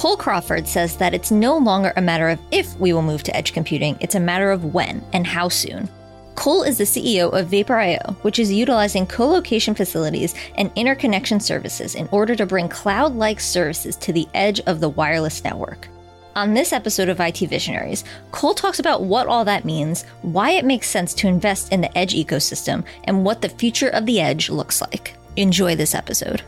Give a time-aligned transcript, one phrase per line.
[0.00, 3.36] Cole Crawford says that it's no longer a matter of if we will move to
[3.36, 5.90] edge computing, it's a matter of when and how soon.
[6.36, 11.96] Cole is the CEO of Vapor.io, which is utilizing co location facilities and interconnection services
[11.96, 15.86] in order to bring cloud like services to the edge of the wireless network.
[16.34, 20.64] On this episode of IT Visionaries, Cole talks about what all that means, why it
[20.64, 24.48] makes sense to invest in the edge ecosystem, and what the future of the edge
[24.48, 25.14] looks like.
[25.36, 26.42] Enjoy this episode.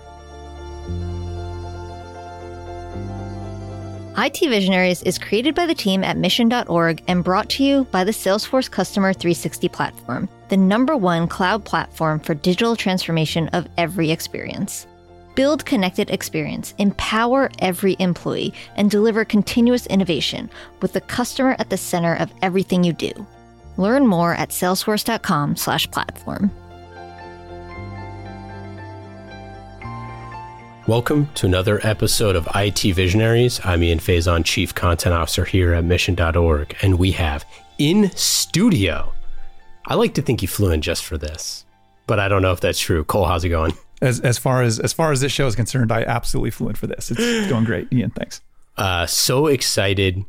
[4.19, 8.12] IT Visionaries is created by the team at mission.org and brought to you by the
[8.12, 14.87] Salesforce Customer 360 platform, the number one cloud platform for digital transformation of every experience.
[15.34, 20.51] Build connected experience, empower every employee, and deliver continuous innovation
[20.83, 23.12] with the customer at the center of everything you do.
[23.79, 26.51] Learn more at salesforce.com/platform.
[30.88, 33.61] Welcome to another episode of IT Visionaries.
[33.62, 37.44] I'm Ian Faison, Chief Content Officer here at Mission.org, and we have
[37.78, 39.12] in studio.
[39.86, 41.64] I like to think he flew in just for this,
[42.08, 43.05] but I don't know if that's true.
[43.05, 43.74] Cole, how's it going?
[44.00, 46.74] As as far as as far as this show is concerned, I absolutely flew in
[46.74, 47.12] for this.
[47.12, 48.11] It's going great, Ian.
[48.11, 48.41] Thanks.
[48.77, 50.24] Uh, so excited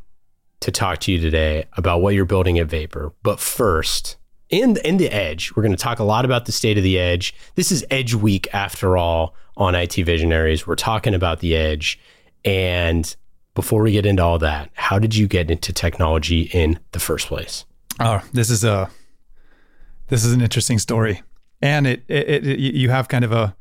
[0.60, 3.12] to talk to you today about what you're building at Vapor.
[3.24, 4.18] But first,
[4.50, 6.98] in in the Edge, we're going to talk a lot about the state of the
[6.98, 7.34] Edge.
[7.54, 10.66] This is Edge Week after all on IT Visionaries.
[10.66, 11.98] We're talking about the edge.
[12.44, 13.14] And
[13.54, 17.28] before we get into all that, how did you get into technology in the first
[17.28, 17.64] place?
[18.00, 18.90] Oh, this is a
[20.08, 21.22] this is an interesting story,
[21.62, 23.56] and it, it, it you have kind of a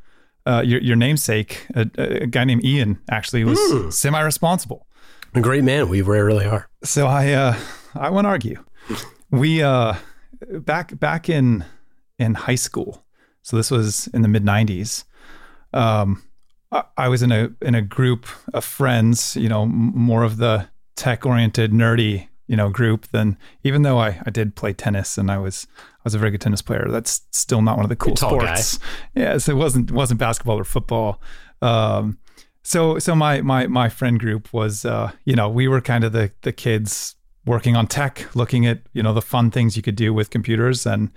[0.46, 3.94] uh, your your namesake, a, a, guy named Ian, actually was mm.
[3.94, 4.88] semi responsible.
[5.36, 5.88] A great man.
[5.88, 6.68] We really are.
[6.84, 7.58] So I uh,
[7.96, 8.64] I won't argue.
[9.30, 9.96] We uh,
[10.60, 11.66] back back in
[12.20, 13.04] in high school.
[13.42, 15.04] So this was in the mid '90s
[15.74, 16.24] um,
[16.72, 20.38] I, I was in a in a group of friends, you know, m- more of
[20.38, 25.18] the tech oriented, nerdy, you know, group than even though I, I did play tennis
[25.18, 26.88] and I was I was a very good tennis player.
[26.90, 28.78] That's still not one of the cool sports.
[28.78, 28.86] Guy.
[29.16, 31.22] Yeah, so it wasn't wasn't basketball or football.
[31.62, 32.20] Um,
[32.62, 36.14] so so my my my friend group was uh, you know we were kind of
[36.14, 37.16] the the kids
[37.46, 40.86] working on tech, looking at you know the fun things you could do with computers,
[40.86, 41.12] and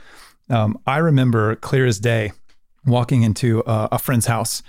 [0.51, 2.33] um, I remember clear as day
[2.87, 4.63] walking into a, a friend's house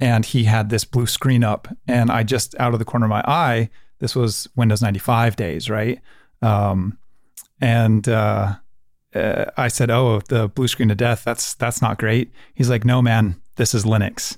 [0.00, 3.10] and he had this blue screen up and I just out of the corner of
[3.10, 6.00] my eye, this was Windows 95 days, right?
[6.42, 6.98] Um,
[7.60, 8.56] and uh,
[9.14, 11.24] uh, I said, "Oh, the blue screen of death.
[11.24, 14.36] That's that's not great." He's like, "No, man, this is Linux."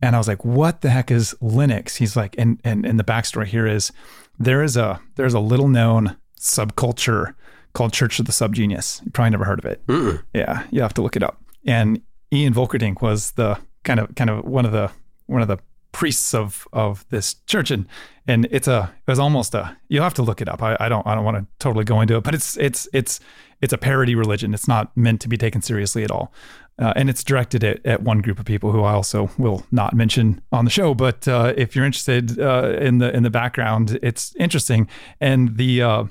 [0.00, 3.04] And I was like, "What the heck is Linux?" He's like, and and and the
[3.04, 3.92] backstory here is
[4.38, 7.34] there is a there's a little known subculture
[7.72, 9.04] called Church of the Subgenius.
[9.04, 9.86] You probably never heard of it.
[9.86, 10.22] Mm-mm.
[10.32, 11.40] Yeah, you have to look it up.
[11.66, 12.00] And
[12.32, 14.90] Ian Volkerding was the kind of kind of one of the
[15.26, 15.58] one of the
[15.92, 17.86] priests of of this church and
[18.28, 20.90] and it's a it was almost a you'll have to look it up I, I
[20.90, 23.18] don't I don't want to totally go into it but it's it's it's
[23.62, 26.34] it's a parody religion it's not meant to be taken seriously at all
[26.78, 29.94] uh, and it's directed at, at one group of people who I also will not
[29.94, 33.98] mention on the show but uh, if you're interested uh, in the in the background
[34.02, 34.88] it's interesting
[35.20, 36.04] and the uh,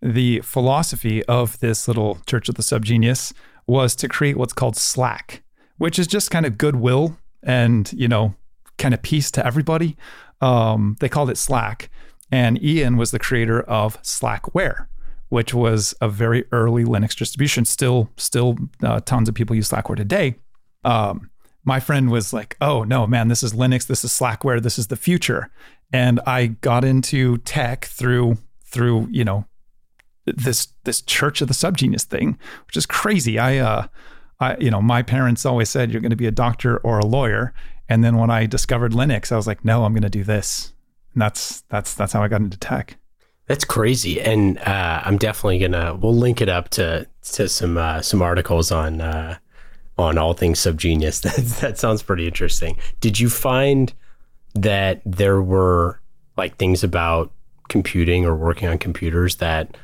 [0.00, 3.32] the philosophy of this little church of the subgenius
[3.66, 5.42] was to create what's called slack
[5.78, 8.34] which is just kind of goodwill and, you know,
[8.76, 9.96] kind of peace to everybody.
[10.40, 11.90] Um, they called it Slack.
[12.30, 14.86] And Ian was the creator of Slackware,
[15.28, 17.64] which was a very early Linux distribution.
[17.64, 20.36] Still, still uh, tons of people use Slackware today.
[20.84, 21.30] Um,
[21.64, 23.86] my friend was like, "Oh no, man, this is Linux.
[23.86, 24.62] This is Slackware.
[24.62, 25.50] This is the future."
[25.92, 29.46] And I got into tech through through you know
[30.26, 33.38] this this Church of the Subgenius thing, which is crazy.
[33.38, 33.86] I uh,
[34.40, 37.06] I, you know, my parents always said you're going to be a doctor or a
[37.06, 37.52] lawyer.
[37.88, 40.72] And then when I discovered Linux, I was like, no, I'm going to do this.
[41.14, 42.98] And that's that's that's how I got into tech.
[43.48, 45.94] That's crazy, and uh, I'm definitely gonna.
[45.94, 49.38] We'll link it up to to some uh, some articles on uh,
[49.96, 51.22] on all things subgenius.
[51.22, 52.76] That that sounds pretty interesting.
[53.00, 53.92] Did you find
[54.54, 56.00] that there were
[56.36, 57.32] like things about
[57.68, 59.76] computing or working on computers that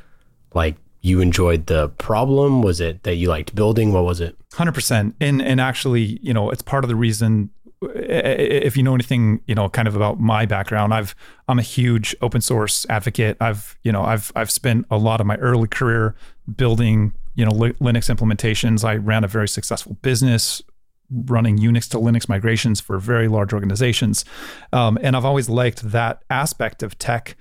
[0.55, 2.61] like you enjoyed the problem?
[2.61, 3.93] Was it that you liked building?
[3.93, 4.37] What was it?
[4.51, 5.15] 100%.
[5.21, 7.49] And and actually, you know, it's part of the reason
[7.95, 11.15] if you know anything, you know, kind of about my background, I've
[11.49, 13.37] I'm a huge open source advocate.
[13.41, 16.15] I've, you know, I've I've spent a lot of my early career
[16.57, 18.85] building, you know, Linux implementations.
[18.85, 20.63] I ran a very successful business
[21.11, 24.25] running Unix to Linux migrations for very large organizations.
[24.73, 27.37] Um, and I've always liked that aspect of tech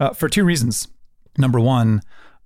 [0.00, 0.88] uh, for two reasons.
[1.38, 2.02] Number one,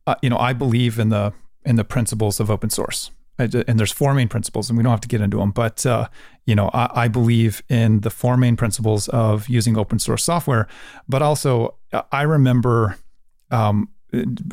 [0.06, 1.32] uh, you know, I believe in the
[1.64, 3.10] in the principles of open source.
[3.38, 6.08] And there's four main principles, and we don't have to get into them, but uh,
[6.44, 10.66] you know, I, I, believe in the four main principles of using open source software.
[11.08, 11.76] But also,
[12.10, 12.96] I remember
[13.50, 13.90] um,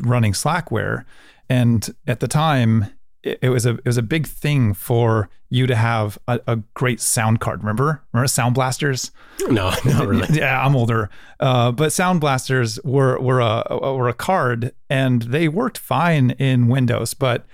[0.02, 1.04] running Slackware,
[1.48, 2.86] and at the time,
[3.22, 6.56] it, it, was a it was a big thing for you to have a, a,
[6.74, 7.60] great sound card.
[7.60, 9.10] Remember, remember Sound Blasters?
[9.48, 10.26] No, not really.
[10.38, 11.08] yeah, I'm older,
[11.40, 16.68] uh, but Sound Blasters were were a were a card, and they worked fine in
[16.68, 17.46] Windows, but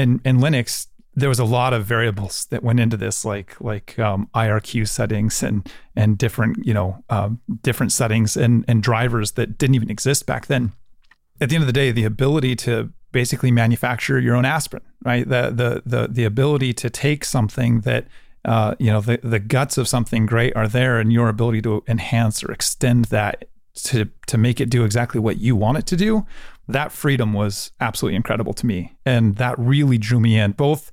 [0.00, 3.98] in in Linux there was a lot of variables that went into this, like like
[3.98, 9.58] um, IRQ settings and and different you know um, different settings and and drivers that
[9.58, 10.72] didn't even exist back then.
[11.40, 15.28] At the end of the day, the ability to basically manufacture your own aspirin, right?
[15.28, 18.06] The the the the ability to take something that
[18.44, 21.82] uh, you know the the guts of something great are there, and your ability to
[21.88, 25.96] enhance or extend that to to make it do exactly what you want it to
[25.96, 26.26] do
[26.72, 28.96] that freedom was absolutely incredible to me.
[29.04, 30.92] And that really drew me in, both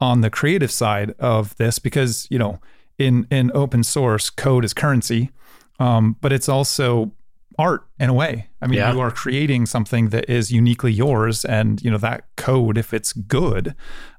[0.00, 2.60] on the creative side of this, because, you know,
[2.98, 5.30] in, in open source, code is currency,
[5.78, 7.12] um, but it's also
[7.58, 8.48] art in a way.
[8.62, 8.92] I mean, yeah.
[8.92, 11.44] you are creating something that is uniquely yours.
[11.44, 13.74] And, you know, that code, if it's good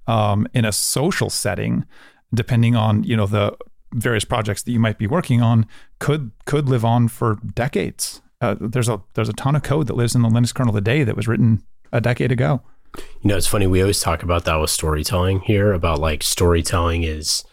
[0.08, 1.86] um, in a social setting,
[2.34, 3.58] depending on, you know, the
[3.94, 5.66] various projects that you might be working on,
[6.00, 9.96] could could live on for decades uh, there's a there's a ton of code that
[9.96, 12.62] lives in the Linux kernel today that was written a decade ago.
[12.96, 13.68] You know, it's funny.
[13.68, 15.74] We always talk about that with storytelling here.
[15.74, 17.44] About like storytelling is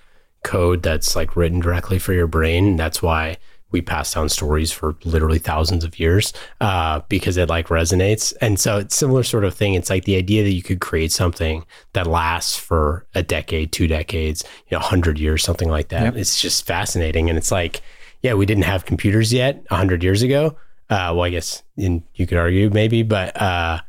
[0.45, 2.77] code that's like written directly for your brain.
[2.77, 3.39] That's why
[3.73, 8.33] we pass down stories for literally thousands of years uh, because it like resonates.
[8.41, 9.75] And so it's similar sort of thing.
[9.75, 13.89] It's like the idea that you could create something that lasts for a decade, two
[13.89, 16.05] decades, you know, hundred years, something like that.
[16.05, 16.17] Yep.
[16.17, 17.29] It's just fascinating.
[17.29, 17.83] And it's like,
[18.23, 20.57] yeah, we didn't have computers yet hundred years ago,
[20.89, 23.81] uh, well, I guess in, you could argue maybe, but uh,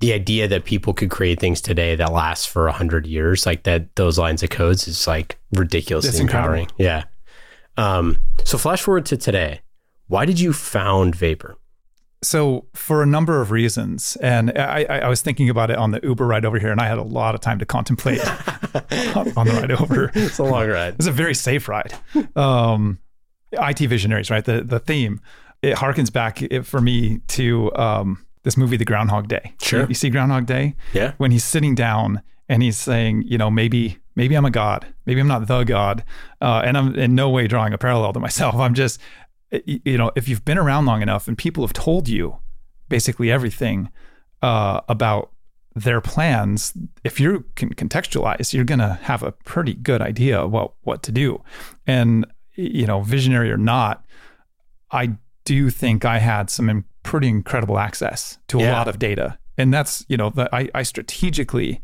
[0.00, 3.62] the idea that people could create things today that last for a hundred years, like
[3.62, 6.68] that, those lines of codes is like ridiculously empowering.
[6.76, 7.04] Yeah.
[7.78, 9.60] Um, so flash forward to today.
[10.08, 11.56] Why did you found Vapor?
[12.22, 16.00] So for a number of reasons, and I, I, was thinking about it on the
[16.02, 18.20] Uber ride over here, and I had a lot of time to contemplate
[19.36, 20.10] on the ride over.
[20.14, 20.94] It's a long ride.
[20.94, 21.92] It's a very safe ride.
[22.34, 22.98] Um,
[23.52, 24.44] IT visionaries, right?
[24.44, 25.20] The the theme
[25.62, 29.54] it harkens back for me to um, this movie, The Groundhog Day.
[29.60, 29.82] Sure.
[29.82, 30.76] You, you see Groundhog Day?
[30.92, 31.12] Yeah.
[31.18, 35.20] When he's sitting down and he's saying, you know, maybe maybe I'm a god, maybe
[35.20, 36.04] I'm not the god,
[36.40, 38.54] uh, and I'm in no way drawing a parallel to myself.
[38.56, 39.00] I'm just,
[39.64, 42.38] you know, if you've been around long enough and people have told you
[42.88, 43.90] basically everything
[44.42, 45.32] uh, about
[45.74, 46.72] their plans,
[47.04, 51.12] if you can contextualize, you're going to have a pretty good idea about what to
[51.12, 51.42] do.
[51.86, 54.04] And, you know, visionary or not,
[54.90, 55.16] I
[55.46, 58.72] do you think I had some pretty incredible access to a yeah.
[58.72, 59.38] lot of data.
[59.56, 61.80] And that's, you know, the, I, I strategically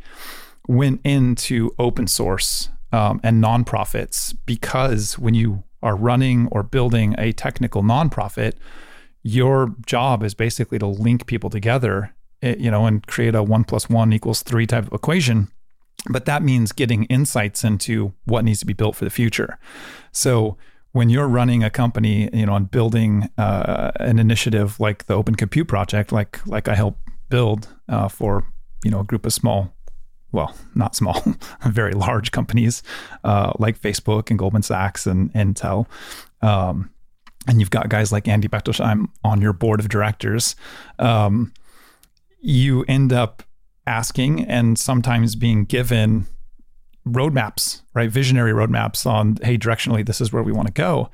[0.68, 7.32] went into open source um, and nonprofits because when you are running or building a
[7.32, 8.54] technical nonprofit,
[9.22, 12.12] your job is basically to link people together,
[12.42, 15.48] eh, you know, and create a one plus one equals three type of equation.
[16.10, 19.56] But that means getting insights into what needs to be built for the future.
[20.10, 20.56] So
[20.92, 25.34] when you're running a company, you know, and building uh, an initiative like the Open
[25.34, 26.98] Compute Project, like like I help
[27.28, 28.46] build uh, for
[28.84, 29.74] you know a group of small,
[30.32, 31.22] well, not small,
[31.66, 32.82] very large companies
[33.24, 35.86] uh, like Facebook and Goldman Sachs and Intel,
[36.42, 36.90] um,
[37.48, 40.54] and you've got guys like Andy Bechtolsheim on your board of directors.
[40.98, 41.52] Um,
[42.40, 43.42] you end up
[43.86, 46.26] asking and sometimes being given
[47.06, 48.10] roadmaps, right?
[48.10, 51.10] Visionary roadmaps on, hey, directionally, this is where we want to go.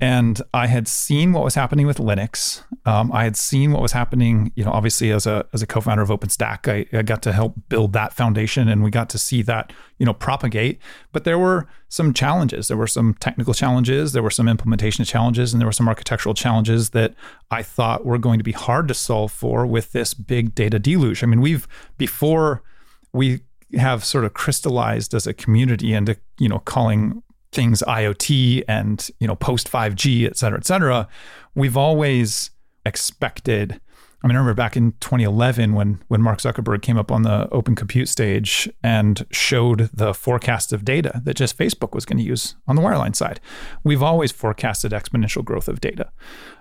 [0.00, 2.64] And I had seen what was happening with Linux.
[2.84, 6.02] Um, I had seen what was happening, you know, obviously as a as a co-founder
[6.02, 9.40] of OpenStack, I, I, got to help build that foundation, and we got to see
[9.42, 10.80] that, you know, propagate.
[11.12, 12.66] But there were some challenges.
[12.66, 14.12] There were some technical challenges.
[14.12, 17.14] There were some implementation challenges, and there were some architectural challenges that
[17.52, 21.22] I thought were going to be hard to solve for with this big data deluge.
[21.22, 22.64] I mean, we've before
[23.12, 23.42] we
[23.78, 29.26] have sort of crystallized as a community into you know calling things IoT and you
[29.26, 31.08] know post 5G, et cetera, et cetera,
[31.54, 32.50] we've always
[32.84, 33.80] expected.
[34.22, 37.48] I mean, I remember back in 2011 when when Mark Zuckerberg came up on the
[37.50, 42.24] Open Compute stage and showed the forecast of data that just Facebook was going to
[42.24, 43.40] use on the wireline side.
[43.84, 46.10] We've always forecasted exponential growth of data.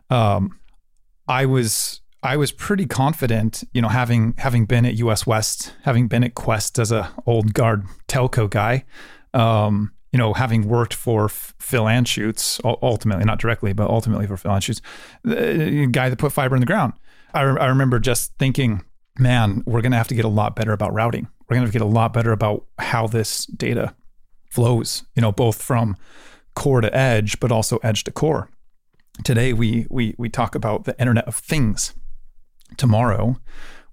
[0.09, 0.59] Um,
[1.27, 6.07] I was I was pretty confident, you know, having having been at US West, having
[6.07, 8.85] been at Qwest as a old guard telco guy,
[9.33, 14.51] um, you know, having worked for Phil Anschutz, ultimately not directly, but ultimately for Phil
[14.51, 14.79] Anschutz,
[15.23, 16.93] the guy that put fiber in the ground.
[17.33, 18.83] I, I remember just thinking,
[19.19, 21.27] man, we're going to have to get a lot better about routing.
[21.49, 23.95] we're going to get a lot better about how this data
[24.49, 25.97] flows, you know, both from
[26.55, 28.49] core to edge, but also edge to core.
[29.23, 31.93] Today, we, we, we talk about the Internet of Things.
[32.77, 33.37] Tomorrow,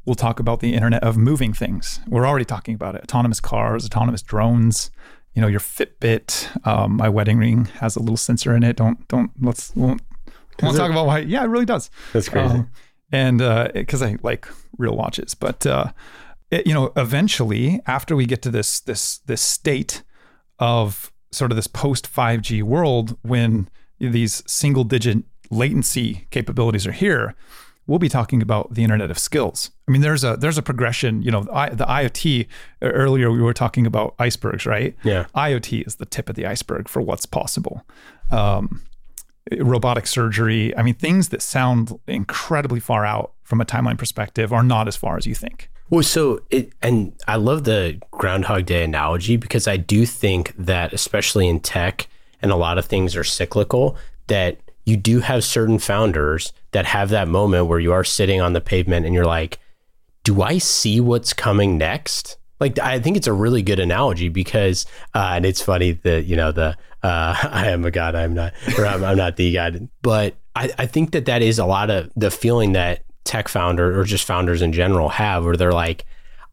[0.04, 2.00] we'll talk about the Internet of Moving Things.
[2.06, 4.90] We're already talking about it autonomous cars, autonomous drones.
[5.34, 6.66] You know, your Fitbit.
[6.66, 8.76] Um, my wedding ring has a little sensor in it.
[8.76, 10.02] Don't, don't, let's, won't,
[10.60, 11.20] won't talk about why.
[11.20, 11.88] Yeah, it really does.
[12.12, 12.54] That's crazy.
[12.54, 12.70] Um,
[13.12, 13.38] and
[13.72, 15.92] because uh, I like real watches, but uh,
[16.50, 20.02] it, you know, eventually, after we get to this this this state
[20.58, 23.68] of sort of this post 5G world, when
[23.98, 25.18] these single digit
[25.50, 27.34] latency capabilities are here,
[27.90, 29.72] we'll be talking about the Internet of Skills.
[29.88, 31.22] I mean, there's a there's a progression.
[31.22, 32.46] You know, the, the IoT.
[32.80, 34.94] Earlier, we were talking about icebergs, right?
[35.02, 35.26] Yeah.
[35.34, 37.84] IoT is the tip of the iceberg for what's possible.
[38.30, 38.82] Um,
[39.58, 40.74] robotic surgery.
[40.76, 44.94] I mean, things that sound incredibly far out from a timeline perspective are not as
[44.94, 45.68] far as you think.
[45.90, 50.92] Well, so it, and I love the Groundhog Day analogy because I do think that,
[50.92, 52.06] especially in tech,
[52.40, 53.96] and a lot of things are cyclical,
[54.28, 58.52] that you do have certain founders that have that moment where you are sitting on
[58.52, 59.58] the pavement and you're like,
[60.24, 62.36] do I see what's coming next?
[62.58, 64.84] Like, I think it's a really good analogy because,
[65.14, 68.52] uh, and it's funny that, you know, the, uh, I am a God, I'm not,
[68.78, 71.90] or I'm, I'm not the God, but I, I think that that is a lot
[71.90, 76.04] of the feeling that tech founder or just founders in general have, where they're like,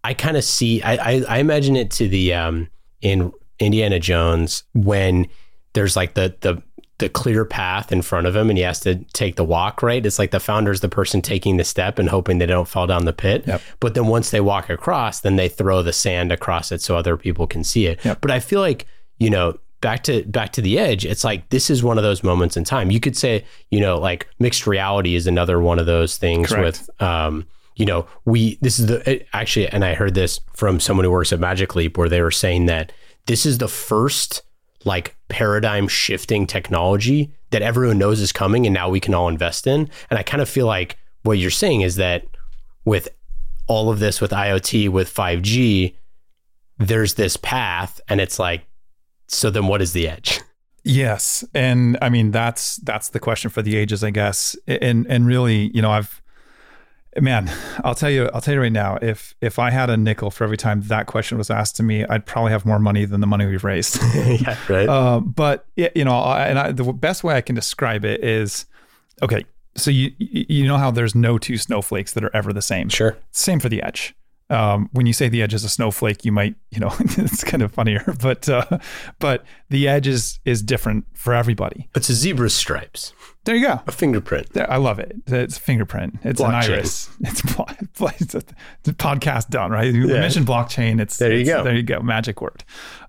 [0.04, 2.70] I kind of see, I, I, I, imagine it to the, um,
[3.02, 5.28] in Indiana Jones when
[5.74, 6.62] there's like the, the,
[7.00, 10.06] the clear path in front of him and he has to take the walk right
[10.06, 13.06] it's like the founder's the person taking the step and hoping they don't fall down
[13.06, 13.62] the pit yep.
[13.80, 17.16] but then once they walk across then they throw the sand across it so other
[17.16, 18.20] people can see it yep.
[18.22, 18.88] but i feel like
[19.20, 22.24] you know back to back to the edge it's like this is one of those
[22.24, 25.86] moments in time you could say you know like mixed reality is another one of
[25.86, 26.64] those things Correct.
[26.90, 31.04] with um you know we this is the actually and i heard this from someone
[31.04, 32.92] who works at magic leap where they were saying that
[33.28, 34.42] this is the first
[34.88, 39.68] like paradigm shifting technology that everyone knows is coming and now we can all invest
[39.68, 42.26] in and i kind of feel like what you're saying is that
[42.86, 43.08] with
[43.68, 45.94] all of this with iot with 5g
[46.80, 48.66] there's this path and it's like
[49.28, 50.42] so then what is the edge?
[50.84, 51.44] Yes.
[51.54, 54.56] And I mean that's that's the question for the ages, I guess.
[54.68, 56.22] And and really, you know, I've
[57.22, 57.52] man,
[57.84, 60.44] I'll tell you, I'll tell you right now, if if I had a nickel for
[60.44, 63.28] every time that question was asked to me, I'd probably have more money than the
[63.28, 64.00] money we've raised.
[64.16, 64.88] yeah, right.
[64.88, 68.66] Uh, but you know, and I, the best way I can describe it is,
[69.22, 69.46] okay,
[69.76, 72.90] so you you know how there's no two snowflakes that are ever the same.
[72.90, 73.18] Sure.
[73.32, 74.16] Same for the edge
[74.50, 77.62] um, when you say the edge is a snowflake, you might, you know, it's kind
[77.62, 78.66] of funnier, but uh,
[79.20, 81.90] but the edge is is different for everybody.
[81.96, 83.14] It's a zebra stripes.
[83.44, 83.82] There you go.
[83.88, 84.52] A fingerprint.
[84.54, 85.16] There, I love it.
[85.26, 86.20] It's a fingerprint.
[86.24, 86.48] It's blockchain.
[86.48, 87.10] an iris.
[87.22, 87.42] It's,
[88.22, 89.94] it's, a, it's, a, podcast done right.
[89.94, 90.20] You yeah.
[90.20, 91.00] mentioned blockchain.
[91.00, 91.34] It's there.
[91.34, 91.64] You it's, go.
[91.64, 92.02] There you go.
[92.02, 92.64] Magic word.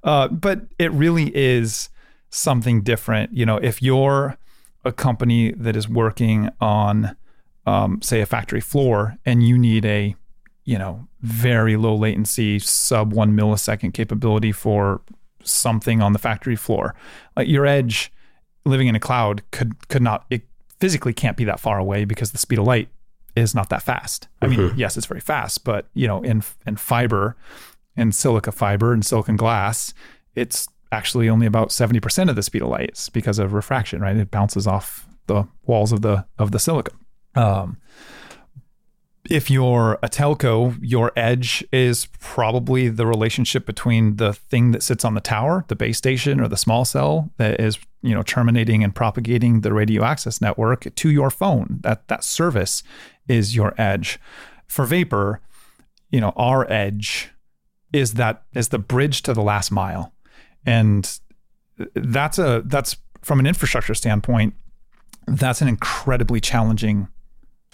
[0.04, 1.88] Uh, but it really is
[2.30, 3.32] something different.
[3.32, 4.38] You know, if you're
[4.84, 7.16] a company that is working on,
[7.66, 10.14] um, say, a factory floor, and you need a
[10.68, 15.00] you know, very low latency, sub one millisecond capability for
[15.42, 16.94] something on the factory floor.
[17.38, 18.12] Like your edge
[18.66, 20.42] living in a cloud could could not it
[20.78, 22.90] physically can't be that far away because the speed of light
[23.34, 24.28] is not that fast.
[24.42, 24.78] I mean, mm-hmm.
[24.78, 27.34] yes, it's very fast, but you know, in in fiber
[27.96, 29.94] and silica fiber and silicon glass,
[30.34, 34.16] it's actually only about 70% of the speed of light it's because of refraction, right?
[34.18, 36.98] It bounces off the walls of the of the silicon.
[37.34, 37.78] Um,
[39.28, 45.04] if you're a telco, your edge is probably the relationship between the thing that sits
[45.04, 48.82] on the tower, the base station or the small cell that is, you know, terminating
[48.82, 51.78] and propagating the radio access network to your phone.
[51.82, 52.82] That that service
[53.28, 54.18] is your edge.
[54.66, 55.40] For Vapor,
[56.10, 57.30] you know, our edge
[57.92, 60.14] is that is the bridge to the last mile.
[60.64, 61.18] And
[61.94, 64.54] that's a that's from an infrastructure standpoint,
[65.26, 67.08] that's an incredibly challenging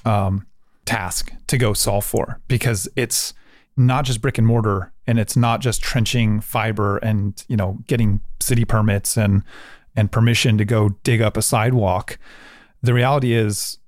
[0.05, 0.47] um,
[0.85, 3.35] task to go solve for because it's
[3.77, 8.21] not just brick and mortar and it's not just trenching fiber and you know getting
[8.41, 9.43] city permits and
[9.97, 12.19] and permission to go dig up a sidewalk.
[12.83, 13.79] The reality is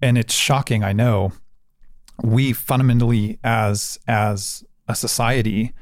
[0.00, 1.32] and it's shocking i know
[2.22, 5.72] we fundamentally as as a society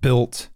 [0.00, 0.48] built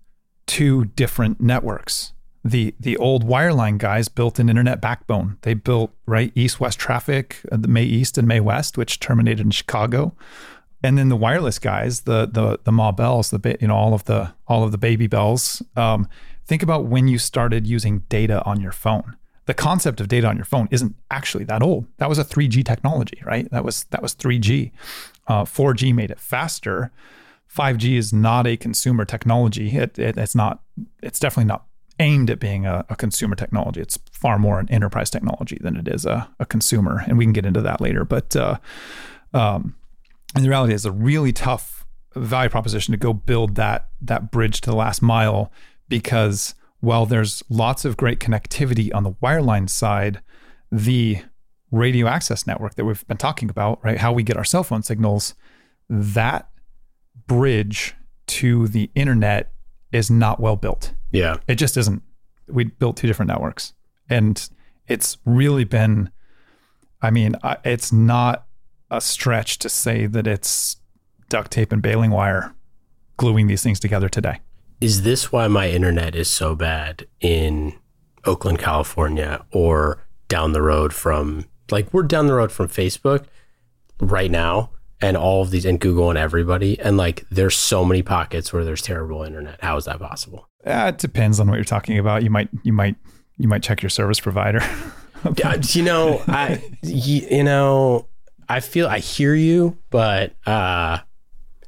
[0.46, 2.12] two different networks
[2.44, 5.38] the the old wireline guys built an internet backbone.
[5.42, 9.40] They built right east west traffic, uh, the MAE East and MAE West, which terminated
[9.40, 10.14] in Chicago,
[10.82, 14.04] and then the wireless guys, the the the Ma Bells, the you know all of
[14.04, 15.62] the all of the baby bells.
[15.76, 16.08] Um,
[16.44, 19.16] think about when you started using data on your phone.
[19.46, 21.86] The concept of data on your phone isn't actually that old.
[21.98, 23.50] That was a 3G technology, right?
[23.50, 24.72] That was that was 3G.
[25.26, 26.90] Uh, 4G made it faster.
[27.54, 29.76] 5G is not a consumer technology.
[29.76, 30.60] It, it, it's not.
[31.02, 31.66] It's definitely not
[32.00, 33.80] aimed at being a, a, consumer technology.
[33.80, 37.32] It's far more an enterprise technology than it is a, a consumer, and we can
[37.32, 38.04] get into that later.
[38.04, 38.58] But uh,
[39.34, 39.76] um,
[40.34, 44.60] and the reality is a really tough value proposition to go build that that bridge
[44.62, 45.52] to the last mile
[45.88, 50.20] because while there's lots of great connectivity on the wireline side,
[50.70, 51.18] the
[51.70, 53.98] radio access network that we've been talking about, right?
[53.98, 55.34] How we get our cell phone signals,
[55.88, 56.48] that
[57.26, 57.94] bridge
[58.26, 59.52] to the internet
[59.92, 60.94] is not well built.
[61.10, 61.36] Yeah.
[61.46, 62.02] It just isn't.
[62.48, 63.74] We built two different networks.
[64.08, 64.48] And
[64.88, 66.10] it's really been,
[67.00, 68.46] I mean, it's not
[68.90, 70.76] a stretch to say that it's
[71.28, 72.54] duct tape and baling wire
[73.16, 74.40] gluing these things together today.
[74.80, 77.74] Is this why my internet is so bad in
[78.24, 83.26] Oakland, California, or down the road from, like, we're down the road from Facebook
[84.00, 84.70] right now
[85.02, 86.78] and all of these and Google and everybody.
[86.80, 89.62] And like, there's so many pockets where there's terrible internet.
[89.62, 90.48] How is that possible?
[90.64, 92.22] Uh, it depends on what you're talking about.
[92.22, 92.96] You might, you might,
[93.36, 94.62] you might check your service provider.
[95.72, 98.06] you know, I, you, you know,
[98.48, 100.98] I feel I hear you, but uh,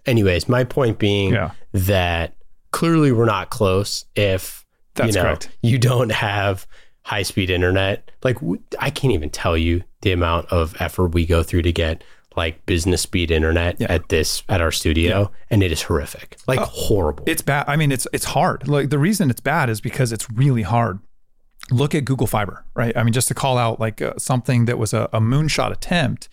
[0.07, 1.53] anyways, my point being yeah.
[1.73, 2.37] that
[2.71, 4.65] clearly we're not close if
[4.95, 5.49] That's you know correct.
[5.63, 6.67] you don't have
[7.03, 8.11] high speed internet.
[8.23, 8.39] Like
[8.79, 12.05] I can't even tell you the amount of effort we go through to get
[12.37, 13.87] like business speed internet yeah.
[13.91, 15.27] at this at our studio yeah.
[15.51, 18.91] and it is horrific like uh, horrible it's bad i mean it's it's hard like
[18.91, 20.99] the reason it's bad is because it's really hard
[21.71, 24.79] look at google fiber right i mean just to call out like uh, something that
[24.79, 26.29] was a, a moonshot attempt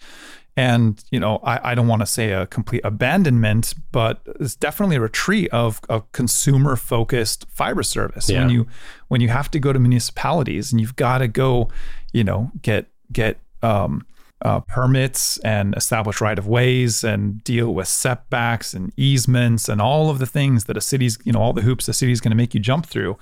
[0.58, 4.98] and you know I, I don't want to say a complete abandonment but it's definitely
[4.98, 8.42] a retreat of a consumer focused fiber service yeah.
[8.42, 8.68] when you
[9.08, 11.70] when you have to go to municipalities and you've got to go
[12.12, 14.06] you know get get um,
[14.44, 20.10] uh, permits and establish right of ways and deal with setbacks and easements and all
[20.10, 22.38] of the things that a city's, you know, all the hoops the city's going to
[22.38, 23.18] make you jump through.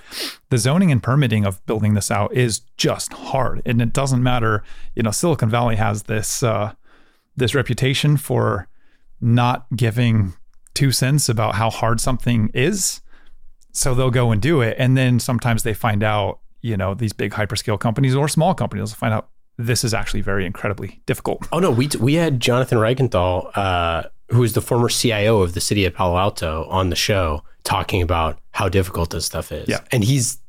[0.49, 3.61] The zoning and permitting of building this out is just hard.
[3.65, 4.63] And it doesn't matter,
[4.95, 6.73] you know, Silicon Valley has this, uh,
[7.35, 8.67] this reputation for
[9.19, 10.33] not giving
[10.73, 13.01] two cents about how hard something is.
[13.73, 14.75] So they'll go and do it.
[14.79, 18.91] And then sometimes they find out, you know, these big hyperscale companies or small companies
[18.91, 19.29] will find out
[19.59, 21.45] this is actually very incredibly difficult.
[21.51, 25.59] Oh no, we we had Jonathan Reichental, uh, who is the former CIO of the
[25.59, 29.67] city of Palo Alto, on the show talking about how difficult this stuff is.
[29.67, 30.39] Yeah, and he's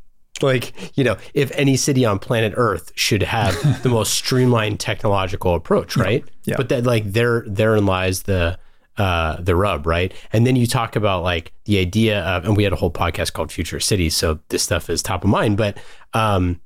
[0.43, 5.57] like, you know, if any city on planet Earth should have the most streamlined technological
[5.57, 6.25] approach, right?
[6.45, 6.55] Yeah.
[6.57, 8.61] But that like there therein lies the
[8.97, 10.15] uh, the rub, right?
[10.33, 13.33] And then you talk about like the idea of, and we had a whole podcast
[13.33, 15.57] called Future Cities, so this stuff is top of mind.
[15.57, 15.79] But
[16.15, 16.61] um,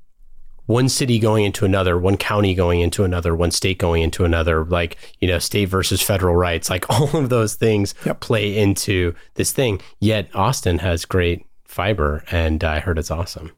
[0.66, 4.64] one city going into another, one county going into another, one state going into another,
[4.64, 8.20] like, you know, state versus federal rights, like all of those things yep.
[8.20, 9.80] play into this thing.
[10.00, 13.52] Yet Austin has great fiber, and I heard it's awesome.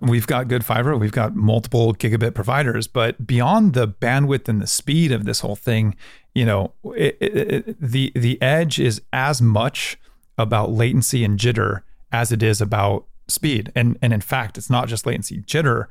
[0.00, 0.96] We've got good fiber.
[0.96, 5.56] We've got multiple gigabit providers, but beyond the bandwidth and the speed of this whole
[5.56, 5.94] thing,
[6.34, 9.98] you know, it, it, it, the the edge is as much
[10.38, 13.70] about latency and jitter as it is about speed.
[13.74, 15.86] And and in fact, it's not just latency jitter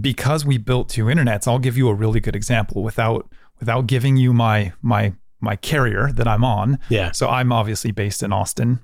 [0.00, 3.28] because we built two internets, I'll give you a really good example without
[3.58, 6.78] without giving you my my my carrier that I'm on.
[6.88, 7.12] Yeah.
[7.12, 8.80] So I'm obviously based in Austin.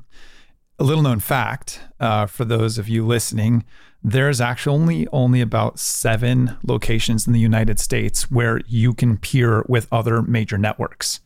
[0.78, 3.64] A little known fact uh, for those of you listening:
[4.02, 9.64] there's actually only only about seven locations in the United States where you can peer
[9.68, 11.20] with other major networks.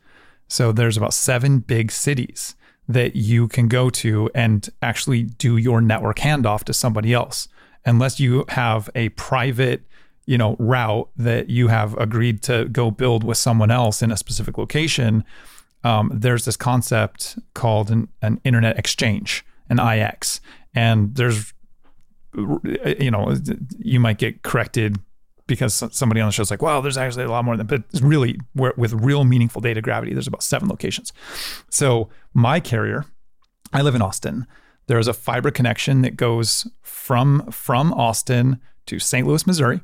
[0.49, 2.55] So there's about seven big cities
[2.89, 7.49] that you can go to and actually do your network handoff to somebody else
[7.87, 9.83] unless you have a private
[10.27, 14.17] you know route that you have agreed to go build with someone else in a
[14.17, 15.25] specific location
[15.85, 20.41] um, there's this concept called an, an internet exchange an ix
[20.75, 21.55] and there's
[22.99, 23.35] you know
[23.79, 24.99] you might get corrected
[25.47, 27.83] because somebody on the show is like, "Well, there's actually a lot more than." But
[27.91, 31.13] it's really with real meaningful data gravity, there's about seven locations.
[31.71, 33.07] So my carrier,
[33.73, 34.47] I live in Austin.
[34.87, 39.27] There's a fiber connection that goes from from Austin to St.
[39.27, 39.81] Louis, Missouri.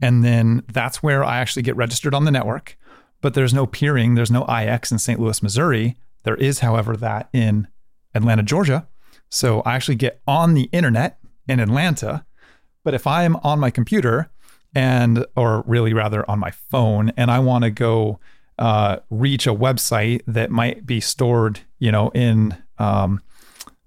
[0.00, 2.76] And then that's where I actually get registered on the network.
[3.20, 5.20] But there's no peering, there's no IX in St.
[5.20, 5.96] Louis, Missouri.
[6.24, 7.68] There is, however, that in
[8.14, 8.86] Atlanta, Georgia.
[9.28, 12.24] So I actually get on the internet in Atlanta.
[12.84, 14.30] But if I'm on my computer
[14.74, 18.18] and, or really rather on my phone, and I want to go
[18.58, 23.22] uh, reach a website that might be stored, you know, in um,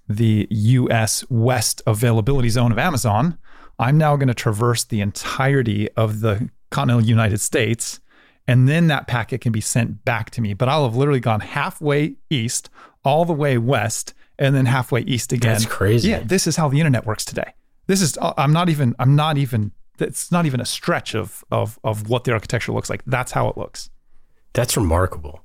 [0.07, 3.37] the US West availability zone of Amazon,
[3.79, 7.99] I'm now going to traverse the entirety of the continental United States
[8.47, 10.53] and then that packet can be sent back to me.
[10.53, 12.69] But I'll have literally gone halfway east,
[13.03, 15.53] all the way west, and then halfway east again.
[15.53, 16.09] That's crazy.
[16.09, 17.53] Yeah, this is how the internet works today.
[17.87, 21.43] This is uh, I'm not even I'm not even it's not even a stretch of
[21.51, 23.01] of of what the architecture looks like.
[23.05, 23.89] That's how it looks.
[24.53, 25.41] That's remarkable.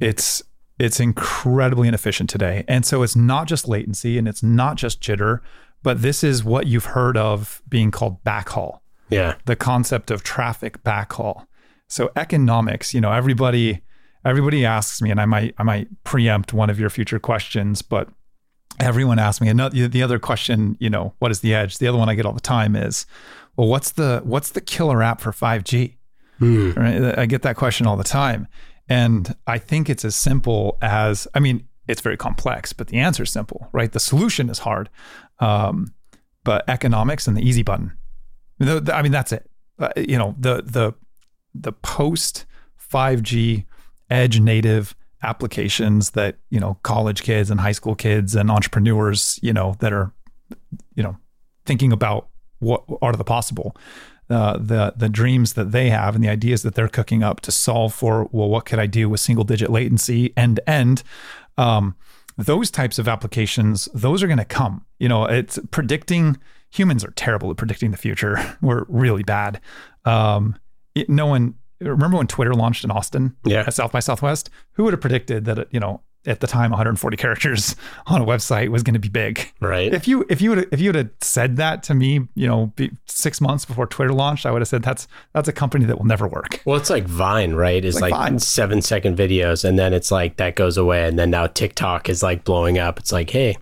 [0.00, 0.42] It's
[0.78, 2.64] it's incredibly inefficient today.
[2.66, 5.40] And so it's not just latency and it's not just jitter,
[5.82, 8.80] but this is what you've heard of being called backhaul.
[9.10, 9.36] Yeah.
[9.44, 11.46] The concept of traffic backhaul.
[11.88, 13.82] So economics, you know, everybody
[14.24, 18.08] everybody asks me and I might I might preempt one of your future questions, but
[18.80, 21.78] everyone asks me another the other question, you know, what is the edge?
[21.78, 23.06] The other one I get all the time is,
[23.56, 25.96] well, what's the what's the killer app for 5G?
[26.38, 26.70] Hmm.
[26.72, 27.18] Right?
[27.18, 28.48] I get that question all the time.
[28.88, 33.22] And I think it's as simple as, I mean, it's very complex, but the answer
[33.22, 33.92] is simple, right?
[33.92, 34.90] The solution is hard.
[35.40, 35.94] Um,
[36.44, 37.92] but economics and the easy button.
[38.60, 39.50] I mean, that's it.
[39.78, 40.94] Uh, you know, the the
[41.54, 42.46] the post
[42.92, 43.64] 5G
[44.10, 49.52] edge native applications that you know college kids and high school kids and entrepreneurs you
[49.52, 50.12] know that are
[50.94, 51.16] you know
[51.64, 53.74] thinking about what are the possible
[54.30, 57.50] uh, the the dreams that they have and the ideas that they're cooking up to
[57.50, 61.02] solve for well what could I do with single digit latency end to end
[61.58, 61.94] um,
[62.36, 66.36] those types of applications those are going to come you know it's predicting
[66.70, 69.60] humans are terrible at predicting the future we're really bad
[70.04, 70.56] um,
[70.94, 73.64] it, no one remember when Twitter launched in Austin Yeah.
[73.66, 74.48] at South by Southwest?
[74.72, 78.68] Who would have predicted that, you know, at the time 140 characters on a website
[78.68, 79.52] was going to be big?
[79.60, 79.92] Right.
[79.92, 82.66] If you if you would if you would have said that to me, you know,
[82.76, 85.98] be, 6 months before Twitter launched, I would have said that's that's a company that
[85.98, 86.60] will never work.
[86.64, 87.84] Well, it's like Vine, right?
[87.84, 91.30] It's Like like, seven second videos, and then it's like that goes away, and then
[91.30, 92.98] now TikTok is like blowing up.
[92.98, 93.56] It's like, hey,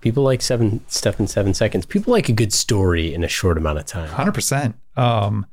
[0.00, 1.86] people like seven stuff in seven seconds.
[1.86, 4.08] People like a good story in a short amount of time.
[4.08, 4.74] 100%.
[4.96, 5.46] Um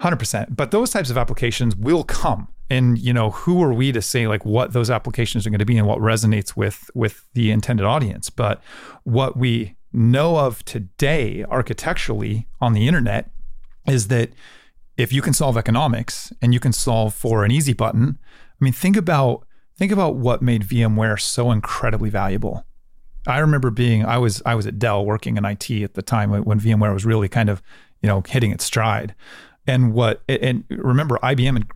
[0.00, 0.56] 100%.
[0.56, 2.48] But those types of applications will come.
[2.72, 5.66] And you know, who are we to say like what those applications are going to
[5.66, 8.30] be and what resonates with with the intended audience?
[8.30, 8.62] But
[9.04, 13.30] what we know of today architecturally on the internet
[13.86, 14.30] is that
[14.96, 18.18] if you can solve economics and you can solve for an easy button,
[18.58, 22.64] I mean think about think about what made VMware so incredibly valuable.
[23.26, 26.30] I remember being I was I was at Dell working in IT at the time
[26.30, 27.62] when, when VMware was really kind of
[28.00, 29.14] you know hitting its stride,
[29.66, 31.66] and what and remember IBM had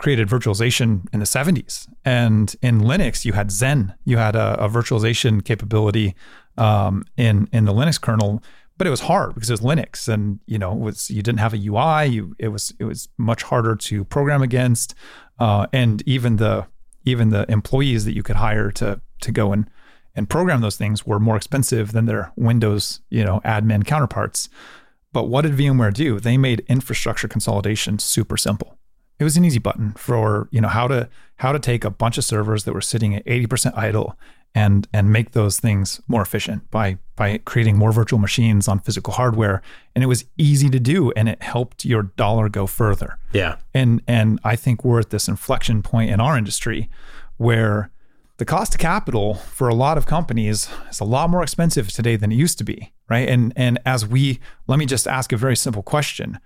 [0.00, 4.68] created virtualization in the 70s, and in Linux you had Xen, you had a, a
[4.68, 6.14] virtualization capability
[6.56, 8.42] um, in in the Linux kernel,
[8.78, 11.52] but it was hard because it was Linux, and you know was you didn't have
[11.52, 14.94] a UI, you it was it was much harder to program against,
[15.38, 16.66] uh, and even the
[17.04, 19.68] even the employees that you could hire to to go and
[20.14, 24.48] and program those things were more expensive than their Windows, you know, admin counterparts.
[25.12, 26.18] But what did VMware do?
[26.18, 28.79] They made infrastructure consolidation super simple.
[29.20, 32.18] It was an easy button for, you know, how to how to take a bunch
[32.18, 34.18] of servers that were sitting at 80% idle
[34.54, 39.12] and and make those things more efficient by by creating more virtual machines on physical
[39.12, 39.62] hardware.
[39.94, 43.56] And it was easy to do and it helped your dollar go further Yeah.
[43.74, 46.88] and and I think we're at this inflection point in our industry
[47.36, 47.90] where
[48.38, 52.16] the cost of capital for a lot of companies is a lot more expensive today
[52.16, 53.28] than it used to be, right?
[53.28, 56.38] And and as we let me just ask a very simple question.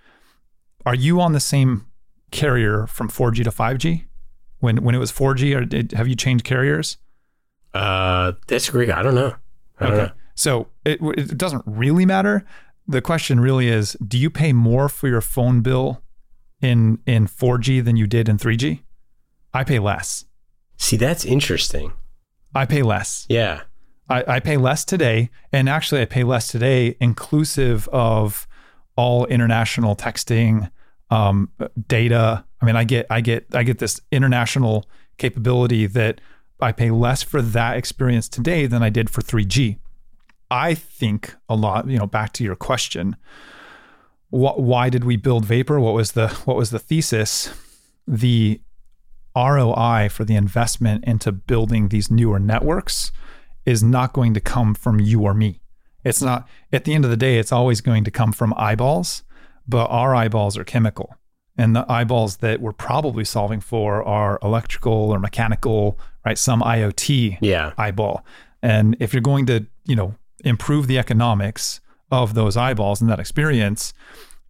[0.85, 1.87] Are you on the same
[2.35, 4.05] carrier from 4G to 5G?
[4.59, 6.99] When when it was 4G or did, have you changed carriers?
[7.73, 8.91] Uh, that's great.
[8.91, 9.35] I don't know.
[9.81, 10.11] I don't know.
[10.35, 12.45] So it, it doesn't really matter.
[12.87, 16.03] The question really is do you pay more for your phone bill
[16.61, 18.81] in in 4G than you did in 3G?
[19.53, 20.25] I pay less.
[20.77, 21.93] See, that's interesting.
[22.55, 23.27] I pay less.
[23.29, 23.63] Yeah.
[24.09, 25.31] I, I pay less today.
[25.53, 28.47] And actually, I pay less today, inclusive of
[28.97, 30.71] all international texting,
[31.15, 31.49] um,
[31.87, 32.45] data.
[32.61, 36.21] I mean, I get, I get, I get this international capability that
[36.61, 39.79] I pay less for that experience today than I did for 3G.
[40.51, 43.17] I think a lot, you know, back to your question,
[44.31, 45.79] wh- why did we build Vapor?
[45.79, 47.51] What was the, what was the thesis?
[48.07, 48.61] The
[49.37, 53.13] ROI for the investment into building these newer networks
[53.65, 55.61] is not going to come from you or me.
[56.05, 59.23] It's not, at the end of the day, it's always going to come from eyeballs,
[59.67, 61.15] but our eyeballs are chemical.
[61.57, 66.37] And the eyeballs that we're probably solving for are electrical or mechanical, right?
[66.37, 67.73] Some IoT Yeah.
[67.79, 68.25] eyeball.
[68.63, 73.21] And if you're going to, you know, improve the economics of those eyeballs and that
[73.21, 73.95] experience,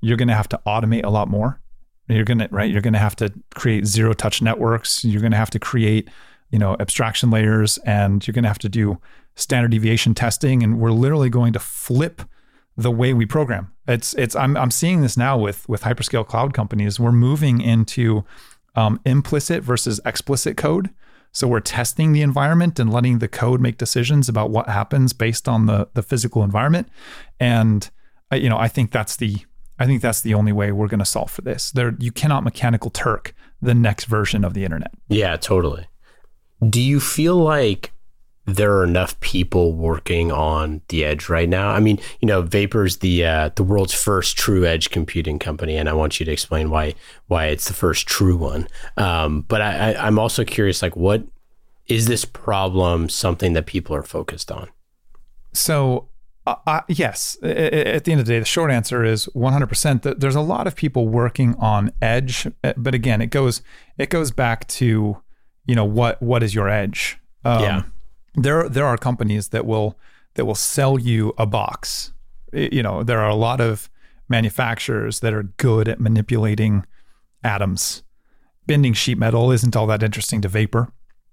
[0.00, 1.60] you're going to have to automate a lot more.
[2.08, 2.70] You're going to, right?
[2.70, 5.04] You're going to have to create zero touch networks.
[5.04, 6.08] You're going to have to create,
[6.50, 8.98] you know, abstraction layers and you're going to have to do
[9.36, 10.62] standard deviation testing.
[10.62, 12.22] And we're literally going to flip
[12.76, 13.72] the way we program.
[13.86, 16.98] It's, it's, I'm, I'm seeing this now with, with hyperscale cloud companies.
[16.98, 18.24] We're moving into
[18.74, 20.90] um, implicit versus explicit code.
[21.32, 25.48] So we're testing the environment and letting the code make decisions about what happens based
[25.48, 26.88] on the the physical environment.
[27.40, 27.90] And
[28.32, 29.38] uh, you know, I think that's the
[29.78, 31.72] I think that's the only way we're going to solve for this.
[31.72, 34.92] There, you cannot mechanical Turk the next version of the internet.
[35.08, 35.88] Yeah, totally.
[36.66, 37.92] Do you feel like
[38.46, 41.70] there are enough people working on the edge right now?
[41.70, 45.88] I mean, you know, Vapor's the uh, the world's first true edge computing company, and
[45.88, 46.94] I want you to explain why
[47.26, 48.68] why it's the first true one.
[48.96, 51.24] Um, but I, I, I'm also curious, like, what
[51.86, 54.68] is this problem something that people are focused on?
[55.52, 56.08] So
[56.46, 60.02] uh, uh, yes, at the end of the day, the short answer is 100%.
[60.02, 63.62] That there's a lot of people working on edge, uh, but again, it goes
[63.96, 65.16] it goes back to
[65.64, 67.18] you know what what is your edge?
[67.44, 67.82] Um, yeah,
[68.34, 69.98] there there are companies that will
[70.34, 72.12] that will sell you a box.
[72.52, 73.88] You know, there are a lot of
[74.28, 76.84] manufacturers that are good at manipulating
[77.42, 78.02] atoms.
[78.66, 80.88] Bending sheet metal isn't all that interesting to Vapor.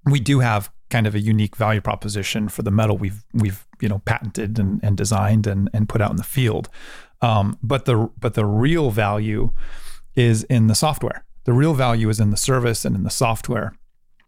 [0.06, 3.88] We do have kind of a unique value proposition for the metal we've we've you
[3.88, 6.70] know patented and, and designed and, and put out in the field.
[7.22, 9.52] Um, but the but the real value
[10.16, 11.24] is in the software.
[11.46, 13.74] The real value is in the service and in the software.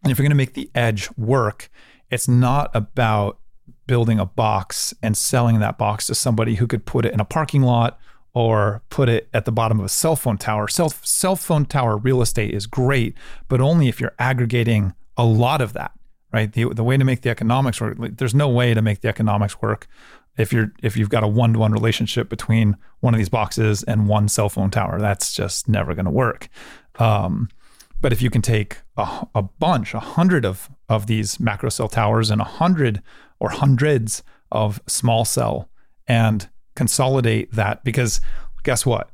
[0.02, 1.70] And if you're going to make the edge work,
[2.10, 3.38] it's not about
[3.86, 7.24] building a box and selling that box to somebody who could put it in a
[7.24, 7.98] parking lot
[8.32, 10.66] or put it at the bottom of a cell phone tower.
[10.68, 13.14] Cell, cell phone tower real estate is great,
[13.48, 15.92] but only if you're aggregating a lot of that
[16.34, 16.52] right?
[16.52, 19.62] The, the way to make the economics work, there's no way to make the economics
[19.62, 19.86] work
[20.36, 23.84] if you're if you've got a one to one relationship between one of these boxes
[23.84, 24.98] and one cell phone tower.
[25.00, 26.48] That's just never going to work.
[26.98, 27.48] Um,
[28.00, 31.88] but if you can take a, a bunch, a hundred of of these macro cell
[31.88, 33.02] towers and a hundred
[33.40, 35.68] or hundreds of small cell
[36.06, 38.20] and consolidate that, because
[38.62, 39.10] guess what?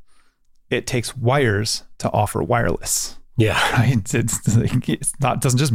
[0.68, 3.18] It takes wires to offer wireless.
[3.36, 4.14] Yeah, right.
[4.14, 5.72] It's, it's not doesn't just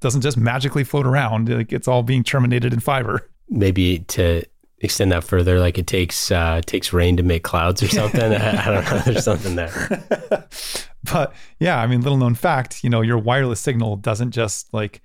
[0.00, 1.48] doesn't just magically float around.
[1.48, 3.28] Like it's all being terminated in fiber.
[3.48, 4.44] Maybe to
[4.80, 8.20] extend that further, like it takes uh, takes rain to make clouds or something.
[8.32, 8.98] I, I don't know.
[9.00, 10.04] There's something there.
[11.12, 15.02] but yeah, I mean, little known fact, you know, your wireless signal doesn't just like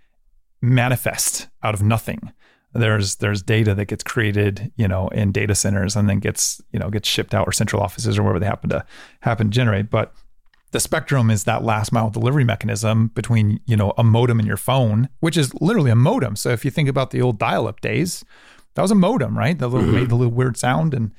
[0.62, 2.32] manifest out of nothing.
[2.74, 6.80] There's there's data that gets created, you know, in data centers and then gets you
[6.80, 8.86] know gets shipped out or central offices or wherever they happen to
[9.22, 9.90] happen to generate.
[9.90, 10.14] But
[10.72, 14.58] the spectrum is that last mile delivery mechanism between you know a modem and your
[14.58, 18.24] phone which is literally a modem so if you think about the old dial-up days
[18.76, 19.96] that was a modem right the little mm-hmm.
[19.96, 21.12] made the little weird sound and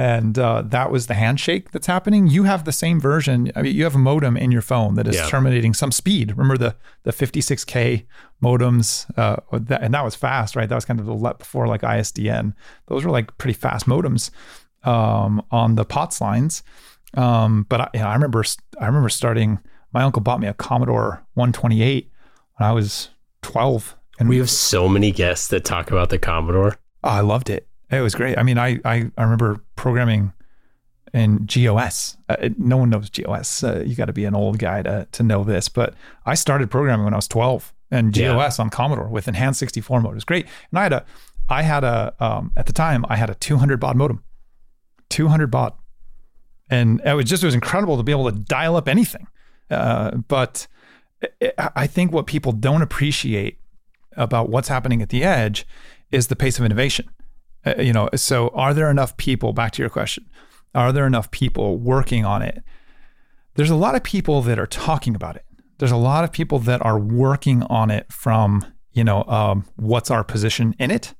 [0.00, 3.74] and uh, that was the handshake that's happening you have the same version I mean,
[3.74, 5.26] you have a modem in your phone that is yeah.
[5.26, 8.04] terminating some speed remember the the 56k
[8.42, 11.66] modems uh, that, and that was fast right that was kind of the let before
[11.66, 12.54] like isdn
[12.86, 14.30] those were like pretty fast modems
[14.84, 16.62] um, on the pots lines
[17.14, 18.44] um, but I, you know, I remember
[18.80, 19.58] I remember starting.
[19.92, 22.10] My uncle bought me a Commodore 128
[22.56, 23.10] when I was
[23.42, 23.96] 12.
[24.20, 26.76] And we have so many guests that talk about the Commodore.
[27.02, 27.66] Oh, I loved it.
[27.90, 28.38] It was great.
[28.38, 30.32] I mean, I I, I remember programming
[31.12, 32.16] in GEOS.
[32.28, 33.64] Uh, no one knows GEOS.
[33.64, 35.68] Uh, you got to be an old guy to to know this.
[35.68, 35.94] But
[36.26, 38.62] I started programming when I was 12 and GEOS yeah.
[38.64, 40.12] on Commodore with enhanced 64 mode.
[40.12, 40.46] It was great.
[40.70, 41.04] And I had a
[41.48, 44.22] I had a um, at the time I had a 200 baud modem.
[45.08, 45.72] 200 baud
[46.70, 49.26] and it was just it was incredible to be able to dial up anything.
[49.70, 50.66] Uh, but
[51.58, 53.58] I think what people don't appreciate
[54.16, 55.66] about what's happening at the edge
[56.10, 57.10] is the pace of innovation.
[57.64, 59.52] Uh, you know, so are there enough people?
[59.52, 60.28] Back to your question,
[60.74, 62.62] are there enough people working on it?
[63.54, 65.44] There's a lot of people that are talking about it.
[65.78, 70.10] There's a lot of people that are working on it from you know um, what's
[70.10, 71.14] our position in it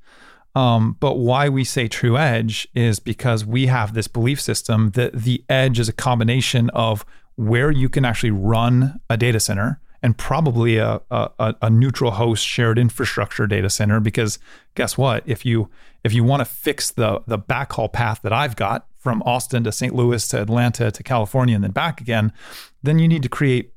[0.55, 5.13] um, but why we say true edge is because we have this belief system that
[5.15, 7.05] the edge is a combination of
[7.37, 12.47] where you can actually run a data center and probably a, a, a neutral host
[12.47, 14.01] shared infrastructure data center.
[14.01, 14.39] Because
[14.75, 15.23] guess what?
[15.27, 15.71] If you
[16.05, 19.73] if you want to fix the the backhaul path that I've got from Austin to
[19.73, 19.95] St.
[19.95, 22.33] Louis to Atlanta to California and then back again,
[22.83, 23.73] then you need to create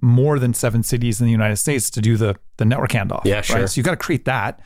[0.00, 3.24] more than seven cities in the United States to do the the network handoff.
[3.24, 3.60] Yeah, sure.
[3.60, 3.68] Right?
[3.68, 4.60] So you've got to create that.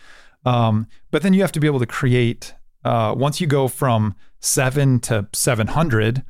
[0.45, 4.17] Um, but then you have to be able to create, uh, once you go from
[4.41, 6.25] seven to 700,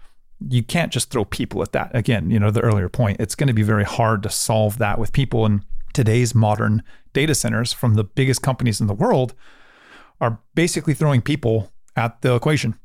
[0.49, 1.91] you can't just throw people at that.
[1.95, 4.99] Again, you know, the earlier point, it's going to be very hard to solve that
[4.99, 5.45] with people.
[5.45, 9.35] And today's modern data centers from the biggest companies in the world
[10.21, 12.79] are basically throwing people at the equation.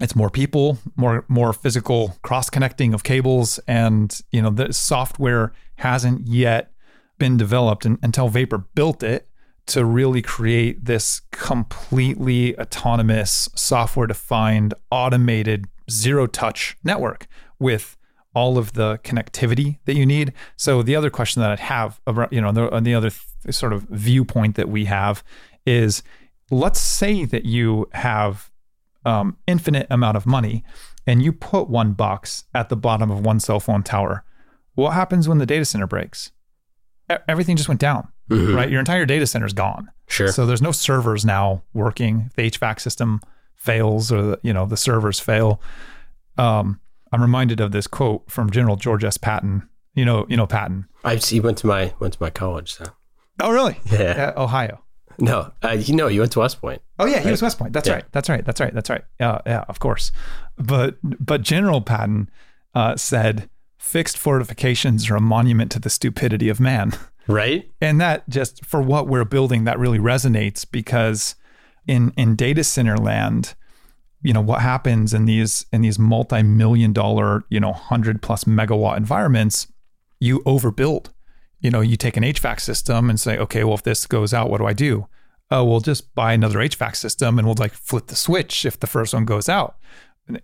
[0.00, 5.52] It's more people, more more physical cross connecting of cables, and you know the software
[5.76, 6.72] hasn't yet
[7.18, 9.28] been developed and, until Vapor built it
[9.66, 17.26] to really create this completely autonomous, software defined, automated, zero touch network
[17.58, 17.96] with
[18.34, 20.32] all of the connectivity that you need.
[20.56, 23.82] So the other question that I'd have, you know, the, the other th- sort of
[23.82, 25.22] viewpoint that we have
[25.66, 26.02] is,
[26.50, 28.50] let's say that you have
[29.04, 30.64] um, infinite amount of money,
[31.06, 34.24] and you put one box at the bottom of one cell phone tower.
[34.74, 36.30] What happens when the data center breaks?
[37.10, 38.54] E- everything just went down, mm-hmm.
[38.54, 38.70] right?
[38.70, 39.90] Your entire data center is gone.
[40.06, 40.28] Sure.
[40.28, 42.30] So there's no servers now working.
[42.36, 43.20] The HVAC system
[43.62, 45.60] fails, or the, you know the servers fail.
[46.36, 46.80] Um,
[47.12, 49.16] I'm reminded of this quote from General George S.
[49.16, 49.68] Patton.
[49.94, 50.86] You know, you know Patton.
[51.04, 52.74] I he went to my went to my college.
[52.74, 52.86] So.
[53.40, 53.78] Oh, really?
[53.90, 54.32] Yeah.
[54.36, 54.82] Uh, Ohio.
[55.18, 56.80] No, uh, you know, you went to West Point.
[56.98, 57.72] Oh yeah, he was West Point.
[57.72, 57.96] That's yeah.
[57.96, 58.04] right.
[58.12, 58.44] That's right.
[58.44, 58.74] That's right.
[58.74, 59.04] That's right.
[59.20, 60.10] Yeah, yeah, of course.
[60.56, 62.30] But but General Patton
[62.74, 63.48] uh, said
[63.78, 66.92] fixed fortifications are a monument to the stupidity of man.
[67.28, 67.70] Right.
[67.80, 71.36] And that just for what we're building, that really resonates because
[71.86, 73.54] in in data center land,
[74.22, 78.96] you know what happens in these in these multi-million dollar you know 100 plus megawatt
[78.96, 79.66] environments
[80.20, 81.08] you overbuild.
[81.60, 84.50] You know you take an hvac system and say okay well if this goes out
[84.50, 85.08] what do i do?
[85.50, 88.86] Oh we'll just buy another hvac system and we'll like flip the switch if the
[88.86, 89.76] first one goes out.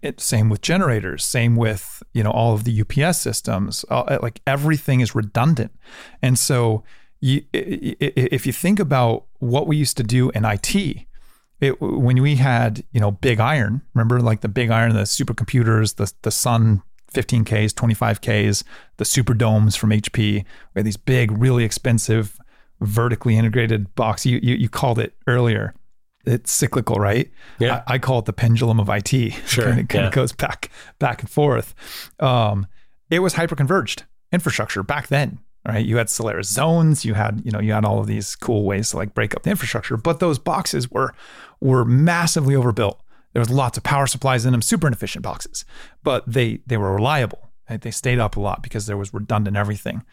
[0.03, 3.85] It, same with generators same with you know all of the ups systems.
[3.89, 5.73] Uh, like everything is redundant.
[6.21, 6.83] And so
[7.21, 11.08] you, if you think about what we used to do in it
[11.61, 15.97] it, when we had you know big iron remember like the big iron the supercomputers
[15.97, 18.65] the the sun 15ks 25ks
[18.99, 20.45] the super domes from hp we
[20.75, 22.39] had these big really expensive
[22.81, 24.25] vertically integrated box.
[24.27, 25.75] You you, you called it earlier.
[26.25, 27.31] It's cyclical right?
[27.59, 27.83] Yeah.
[27.87, 29.09] I, I call it the pendulum of it
[29.47, 29.69] sure.
[29.69, 30.07] It kind yeah.
[30.09, 31.75] of goes back back and forth.
[32.21, 32.67] Um,
[33.11, 35.85] it was hyper converged infrastructure back then right?
[35.85, 38.91] You had Solaris zones, you had, you know, you had all of these cool ways
[38.91, 41.15] to like break up the infrastructure, but those boxes were
[41.61, 43.01] were massively overbuilt.
[43.33, 45.65] There was lots of power supplies in them, super inefficient boxes,
[46.03, 47.51] but they they were reliable.
[47.69, 47.81] Right?
[47.81, 50.05] They stayed up a lot because there was redundant everything.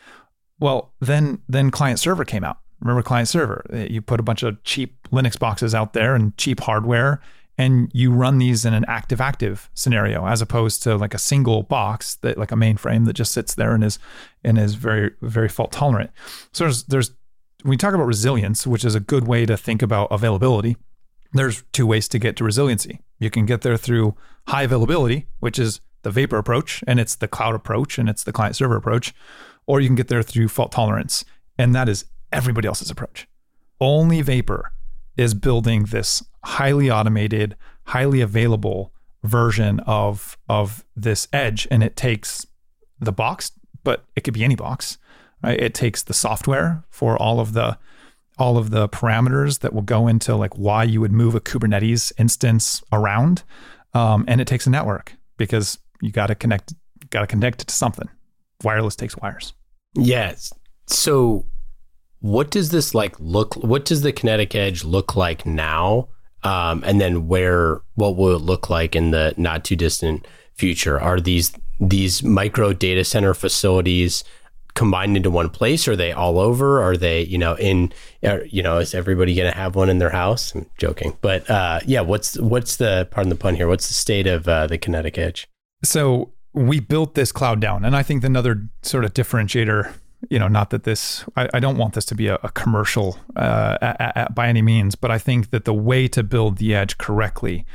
[0.59, 2.57] Well, then then client server came out.
[2.81, 3.65] Remember client server?
[3.71, 7.21] Eh, you put a bunch of cheap Linux boxes out there and cheap hardware
[7.57, 11.63] and you run these in an active active scenario as opposed to like a single
[11.63, 13.99] box that like a mainframe that just sits there and is
[14.43, 16.11] and is very very fault tolerant.
[16.51, 17.11] So there's there's
[17.63, 20.77] when we talk about resilience which is a good way to think about availability
[21.33, 23.01] there's two ways to get to resiliency.
[23.19, 24.15] You can get there through
[24.47, 28.31] high availability which is the vapor approach and it's the cloud approach and it's the
[28.31, 29.13] client server approach
[29.65, 31.25] or you can get there through fault tolerance
[31.57, 33.27] and that is everybody else's approach.
[33.79, 34.71] Only vapor
[35.17, 41.67] is building this highly automated, highly available version of of this edge.
[41.71, 42.45] And it takes
[42.99, 43.51] the box
[43.83, 44.97] but it could be any box
[45.45, 45.59] right?
[45.59, 47.77] It takes the software for all of the
[48.37, 52.11] all of the parameters that will go into like why you would move a kubernetes
[52.17, 53.43] instance around.
[53.93, 56.73] Um, and it takes a network because you got to connect
[57.11, 58.09] got to connect it to something.
[58.63, 59.53] Wireless takes wires.
[59.95, 60.51] Yes.
[60.87, 61.45] So
[62.25, 66.07] what does this like look what does the kinetic edge look like now
[66.45, 70.99] um, and then where what will it look like in the not too distant future?
[70.99, 74.23] Are these these micro data center facilities
[74.75, 75.87] combined into one place?
[75.87, 76.81] Are they all over?
[76.81, 77.91] Are they you know in
[78.23, 80.53] are, you know is everybody going to have one in their house?
[80.53, 82.01] I'm joking, but uh, yeah.
[82.01, 83.67] What's what's the pardon the pun here?
[83.67, 85.47] What's the state of uh, the kinetic edge?
[85.83, 89.93] So we built this cloud down, and I think another sort of differentiator
[90.29, 93.17] you know, not that this, I, I don't want this to be a, a commercial
[93.35, 96.73] uh, a, a, by any means, but I think that the way to build the
[96.73, 97.65] edge correctly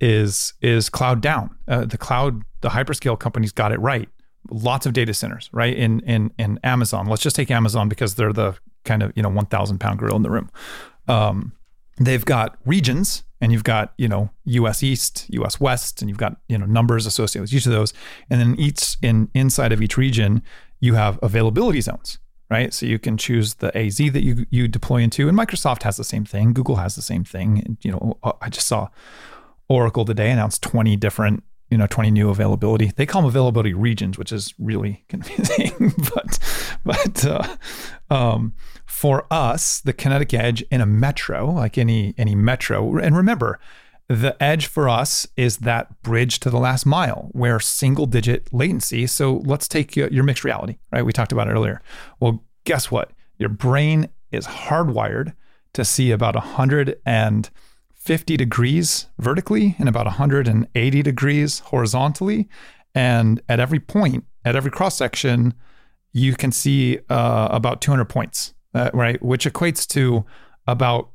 [0.00, 1.54] is is cloud down.
[1.68, 4.08] Uh, the cloud, the hyperscale companies got it right.
[4.50, 5.76] Lots of data centers, right?
[5.76, 7.06] In in in Amazon.
[7.06, 10.16] Let's just take Amazon because they're the kind of you know one thousand pound gorilla
[10.16, 10.50] in the room.
[11.06, 11.52] Um,
[11.98, 14.82] they've got regions, and you've got you know U.S.
[14.82, 15.60] East, U.S.
[15.60, 17.92] West, and you've got you know numbers associated with each of those,
[18.30, 20.42] and then each in inside of each region
[20.80, 22.18] you have availability zones,
[22.50, 22.72] right?
[22.72, 26.04] So you can choose the AZ that you you deploy into, and Microsoft has the
[26.04, 26.52] same thing.
[26.52, 27.78] Google has the same thing.
[27.82, 28.88] You know, I just saw
[29.68, 32.90] Oracle today announced 20 different, you know, 20 new availability.
[32.96, 35.94] They call them availability regions, which is really confusing.
[36.14, 36.38] but
[36.84, 37.56] but uh,
[38.10, 38.54] um,
[38.86, 43.60] for us, the Kinetic Edge in a metro, like any any metro, and remember
[44.10, 49.06] the edge for us is that bridge to the last mile where single digit latency.
[49.06, 51.06] So let's take your mixed reality, right?
[51.06, 51.80] We talked about it earlier.
[52.18, 53.12] Well, guess what?
[53.38, 55.34] Your brain is hardwired
[55.74, 62.48] to see about 150 degrees vertically and about 180 degrees horizontally.
[62.92, 65.54] And at every point, at every cross section,
[66.12, 69.22] you can see uh, about 200 points, uh, right?
[69.22, 70.24] Which equates to
[70.66, 71.10] about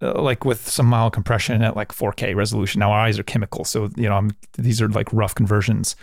[0.00, 2.80] uh, like with some mild compression at like 4K resolution.
[2.80, 5.96] Now our eyes are chemical, so you know I'm, these are like rough conversions.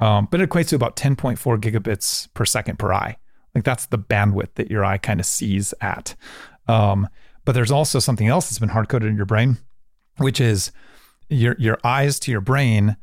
[0.00, 3.16] um, but it equates to about 10.4 gigabits per second per eye.
[3.54, 6.14] Like that's the bandwidth that your eye kind of sees at.
[6.66, 7.08] Um,
[7.44, 9.56] but there's also something else that's been hard coded in your brain,
[10.18, 10.70] which is
[11.30, 12.96] your your eyes to your brain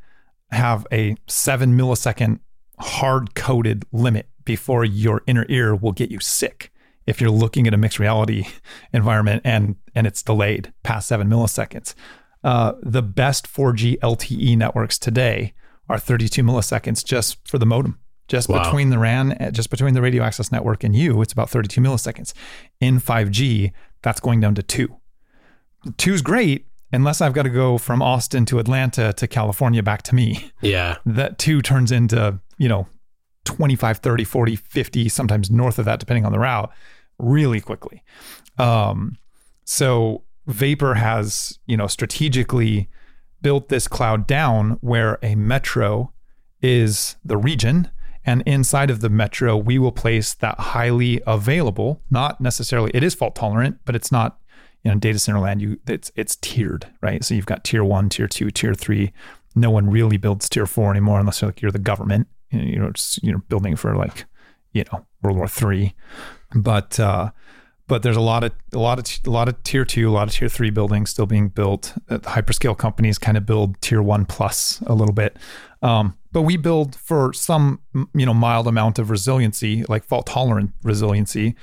[0.51, 2.39] have a seven millisecond
[2.79, 6.71] hard coded limit before your inner ear will get you sick
[7.05, 8.47] if you're looking at a mixed reality
[8.93, 11.93] environment and and it's delayed past seven milliseconds.
[12.43, 15.53] Uh, the best 4G LTE networks today
[15.89, 17.99] are 32 milliseconds just for the modem.
[18.27, 18.63] Just wow.
[18.63, 22.33] between the RAN, just between the radio access network and you, it's about 32 milliseconds.
[22.79, 24.97] In 5G, that's going down to two.
[25.97, 30.15] Two's great unless I've got to go from Austin to Atlanta to California back to
[30.15, 30.51] me.
[30.61, 30.97] Yeah.
[31.05, 32.87] That two turns into, you know,
[33.43, 36.71] 25, 30, 40, 50, sometimes north of that, depending on the route,
[37.17, 38.03] really quickly.
[38.57, 39.17] Um,
[39.63, 42.89] so Vapor has, you know, strategically
[43.41, 46.13] built this cloud down where a metro
[46.61, 47.89] is the region.
[48.25, 53.13] And inside of the metro, we will place that highly available, not necessarily, it is
[53.13, 54.39] fault tolerant, but it's not,
[54.83, 57.23] you know, data center land, you it's it's tiered, right?
[57.23, 59.13] So you've got tier one, tier two, tier three.
[59.55, 62.91] No one really builds tier four anymore unless you're like you're the government, you know,
[62.91, 64.25] just, you know, building for like,
[64.73, 65.95] you know, World War Three.
[66.53, 67.31] But uh
[67.87, 70.27] but there's a lot of a lot of a lot of tier two, a lot
[70.27, 71.93] of tier three buildings still being built.
[72.09, 75.37] Uh, the hyperscale companies kind of build tier one plus a little bit,
[75.81, 77.79] um, but we build for some
[78.13, 81.55] you know mild amount of resiliency, like fault tolerant resiliency.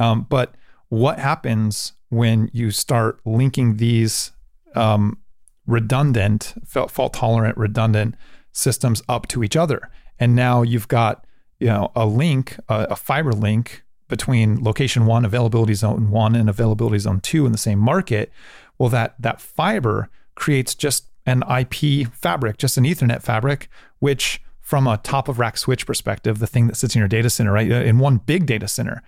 [0.00, 0.54] Um, but
[0.88, 4.32] what happens when you start linking these
[4.74, 5.18] um,
[5.66, 8.16] redundant, fault tolerant, redundant
[8.52, 11.24] systems up to each other, and now you've got
[11.60, 16.48] you know a link, a, a fiber link between location one, availability zone one, and
[16.48, 18.32] availability zone two in the same market,
[18.78, 24.86] well, that that fiber creates just an IP fabric, just an Ethernet fabric, which from
[24.86, 27.70] a top of rack switch perspective, the thing that sits in your data center, right,
[27.70, 29.02] in one big data center,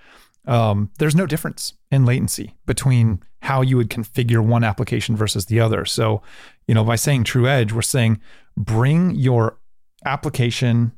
[0.47, 5.61] um, there's no difference in latency between how you would configure one application versus the
[5.61, 5.85] other.
[5.85, 6.23] So,
[6.67, 8.21] you know, by saying true edge, we're saying
[8.57, 9.59] bring your
[10.05, 10.93] application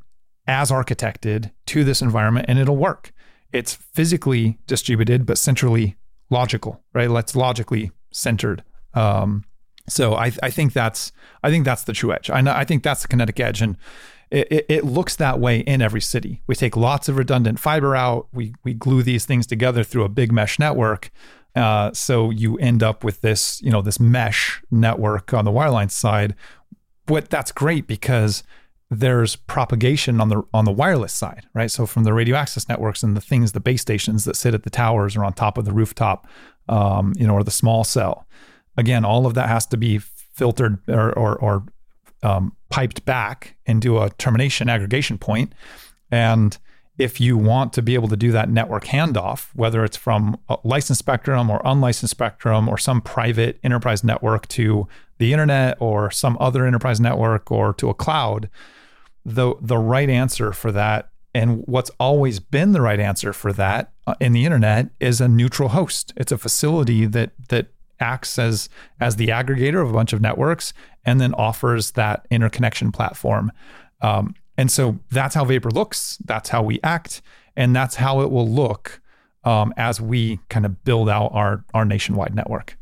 [0.47, 3.13] as architected to this environment and it'll work
[3.53, 5.97] it's physically distributed but centrally
[6.31, 7.11] logical, right?
[7.11, 8.65] Let's logically centered.
[8.95, 9.45] Um,
[9.89, 12.31] so I, I think that's I think that's the true edge.
[12.31, 13.77] I, I think that's the kinetic edge, and
[14.31, 16.43] it, it, it, looks that way in every city.
[16.47, 18.29] We take lots of redundant fiber out.
[18.33, 21.11] We we glue these things together through a big mesh network.
[21.55, 25.91] Uh, so you end up with this you know this mesh network on the wireline
[25.91, 26.35] side.
[27.07, 28.45] But that's great because
[28.93, 31.70] there's propagation on the on the wireless side, right?
[31.70, 34.64] So from the radio access networks and the things, the base stations that sit at
[34.64, 36.26] the towers or on top of the rooftop,
[36.68, 38.26] um, you know, or the small cell.
[38.76, 41.64] Again, all of that has to be filtered or or, or
[42.22, 45.55] um, piped back into a termination aggregation point.
[46.11, 46.59] And
[46.99, 50.99] if you want to be able to do that network handoff, whether it's from licensed
[50.99, 54.86] spectrum or unlicensed spectrum or some private enterprise network to
[55.16, 58.51] the internet or some other enterprise network or to a cloud,
[59.25, 63.93] the the right answer for that and what's always been the right answer for that
[64.07, 66.12] uh, in the internet is a neutral host.
[66.16, 67.68] It's a facility that that
[68.01, 68.68] acts as
[69.01, 70.73] as the aggregator of a bunch of networks
[71.05, 73.51] and then offers that interconnection platform.
[74.01, 76.18] Um, and so that's how Vapor looks.
[76.25, 77.23] That's how we act,
[77.57, 79.01] and that's how it will look
[79.45, 82.77] um, as we kind of build out our our nationwide network.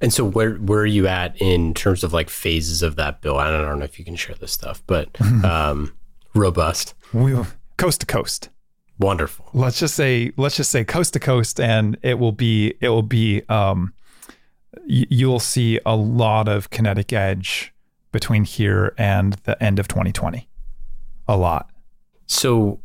[0.00, 3.38] And so where where are you at in terms of like phases of that bill?
[3.38, 5.08] I don't, I don't know if you can share this stuff, but
[5.44, 5.92] um,
[6.34, 6.94] robust.
[7.12, 7.36] We,
[7.76, 8.50] coast to coast.
[8.98, 9.48] Wonderful.
[9.54, 13.02] Let's just say let's just say coast to coast, and it will be it will
[13.02, 13.94] be um,
[14.76, 17.72] y- you'll see a lot of kinetic edge
[18.12, 20.48] between here and the end of 2020.
[21.28, 21.70] A lot.
[22.26, 22.80] So,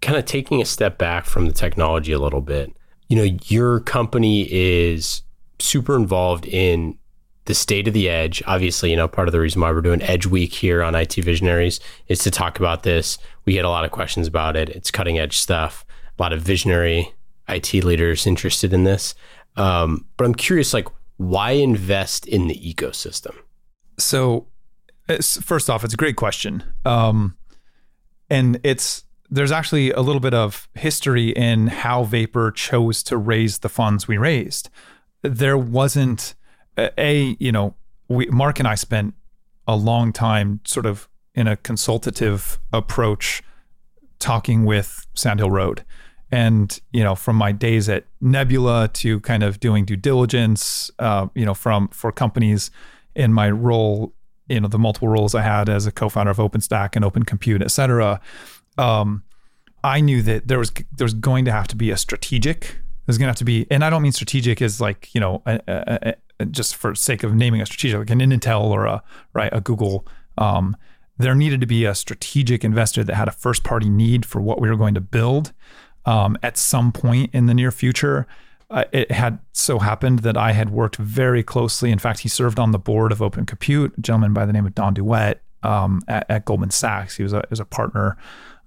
[0.00, 2.72] kind of taking a step back from the technology a little bit.
[3.08, 5.22] You know, your company is
[5.60, 6.98] super involved in
[7.48, 8.42] the state of the edge.
[8.46, 11.14] Obviously, you know, part of the reason why we're doing Edge Week here on IT
[11.14, 13.16] Visionaries is to talk about this.
[13.46, 14.68] We get a lot of questions about it.
[14.68, 15.84] It's cutting edge stuff.
[16.18, 17.14] A lot of visionary
[17.48, 19.14] IT leaders interested in this.
[19.56, 23.34] Um, but I'm curious, like, why invest in the ecosystem?
[23.98, 24.46] So,
[25.20, 27.36] first off, it's a great question, um,
[28.28, 33.58] and it's there's actually a little bit of history in how Vapor chose to raise
[33.58, 34.70] the funds we raised
[35.22, 36.34] there wasn't
[36.76, 37.74] a you know
[38.08, 39.14] we Mark and I spent
[39.66, 43.42] a long time sort of in a consultative approach
[44.18, 45.84] talking with Sandhill Road
[46.30, 51.28] and you know from my days at Nebula to kind of doing due diligence uh,
[51.34, 52.70] you know from for companies
[53.14, 54.14] in my role
[54.48, 57.62] you know the multiple roles I had as a co-founder of OpenStack and Open Compute,
[57.62, 58.20] et cetera,
[58.76, 59.22] um,
[59.84, 62.78] I knew that there was there was going to have to be a strategic.
[63.08, 65.58] There's to have to be, and I don't mean strategic as like you know a,
[65.66, 69.02] a, a, just for sake of naming a strategic, like an Intel or a
[69.32, 70.06] right a Google.
[70.36, 70.76] Um,
[71.16, 74.60] there needed to be a strategic investor that had a first party need for what
[74.60, 75.54] we were going to build
[76.04, 78.26] um, at some point in the near future.
[78.68, 81.90] Uh, it had so happened that I had worked very closely.
[81.90, 84.66] In fact, he served on the board of Open Compute, a gentleman by the name
[84.66, 87.16] of Don Duet um, at, at, Goldman Sachs.
[87.16, 88.18] He was a, was a partner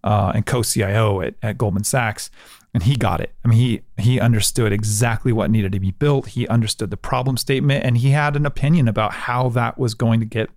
[0.03, 2.31] uh, and co-CIO at, at Goldman Sachs,
[2.74, 3.34] and he got it.
[3.43, 6.28] I mean, he he understood exactly what needed to be built.
[6.30, 10.19] He understood the problem statement, and he had an opinion about how that was going
[10.19, 10.49] to get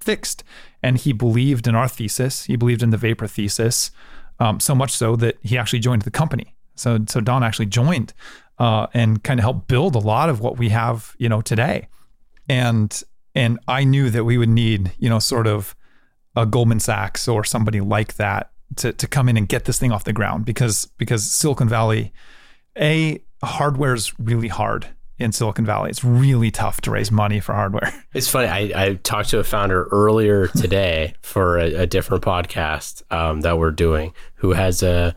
[0.00, 0.42] fixed.
[0.82, 2.44] And he believed in our thesis.
[2.44, 3.92] He believed in the Vapor thesis,
[4.40, 6.54] um, so much so that he actually joined the company.
[6.74, 8.12] So so Don actually joined
[8.58, 11.88] uh, and kind of helped build a lot of what we have, you know, today.
[12.48, 13.02] And
[13.34, 15.76] and I knew that we would need, you know, sort of
[16.34, 19.92] a Goldman Sachs or somebody like that to to come in and get this thing
[19.92, 22.12] off the ground because because Silicon Valley,
[22.76, 25.90] a hardware is really hard in Silicon Valley.
[25.90, 27.92] It's really tough to raise money for hardware.
[28.14, 28.46] It's funny.
[28.46, 33.58] I, I talked to a founder earlier today for a, a, different podcast um, that
[33.58, 35.16] we're doing who has a,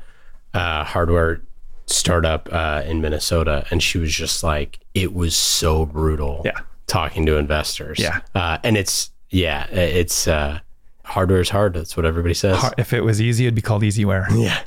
[0.53, 1.41] a hardware
[1.87, 6.41] startup uh, in Minnesota, and she was just like, it was so brutal.
[6.45, 6.61] Yeah.
[6.87, 7.99] Talking to investors.
[7.99, 8.21] Yeah.
[8.33, 10.59] Uh, and it's yeah, it's uh,
[11.05, 11.73] hardware is hard.
[11.73, 12.63] That's what everybody says.
[12.77, 14.27] If it was easy, it'd be called easyware.
[14.35, 14.59] Yeah.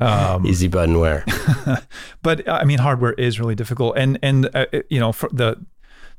[0.00, 1.24] Um, Easy buttonware.
[2.22, 5.64] but I mean, hardware is really difficult, and and uh, you know, for the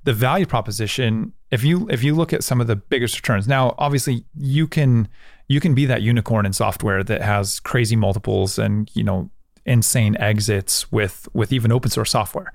[0.04, 1.32] the value proposition.
[1.50, 5.08] If you if you look at some of the biggest returns, now obviously you can
[5.48, 9.30] you can be that unicorn in software that has crazy multiples and you know
[9.66, 12.52] insane exits with with even open source software.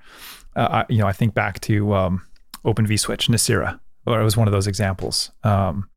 [0.56, 2.22] Uh, I, you know, I think back to um,
[2.64, 5.30] Open vSwitch, Nicira, or it was one of those examples.
[5.42, 5.88] Um,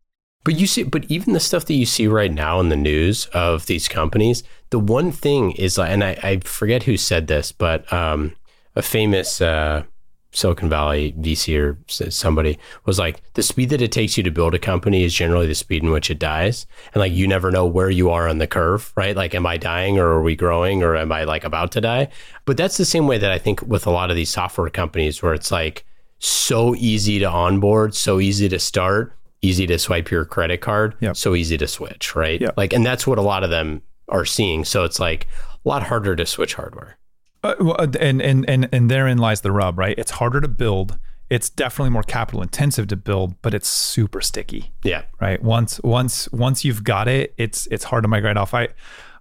[0.48, 3.26] but you see, but even the stuff that you see right now in the news
[3.34, 7.52] of these companies, the one thing is like, and I, I forget who said this,
[7.52, 8.34] but um,
[8.74, 9.84] a famous uh,
[10.32, 14.56] Silicon Valley VC or somebody was like, the speed that it takes you to build
[14.56, 16.66] a company is generally the speed in which it dies.
[16.94, 19.18] And like, you never know where you are on the curve, right?
[19.18, 22.08] Like, am I dying or are we growing or am I like about to die?
[22.46, 25.22] But that's the same way that I think with a lot of these software companies
[25.22, 25.84] where it's like
[26.20, 31.16] so easy to onboard, so easy to start, easy to swipe your credit card, yep.
[31.16, 32.42] so easy to switch, right?
[32.42, 32.56] Yep.
[32.58, 34.66] Like, and that's what a lot of them are seeing.
[34.66, 35.28] So it's like
[35.66, 36.98] a lot harder to switch hardware.
[37.44, 39.98] Uh, uh, and and and and therein lies the rub, right?
[39.98, 40.98] It's harder to build.
[41.30, 44.72] It's definitely more capital intensive to build, but it's super sticky.
[44.84, 45.04] Yeah.
[45.22, 45.42] Right.
[45.42, 48.54] Once once once you've got it, it's it's hard to migrate off.
[48.54, 48.70] I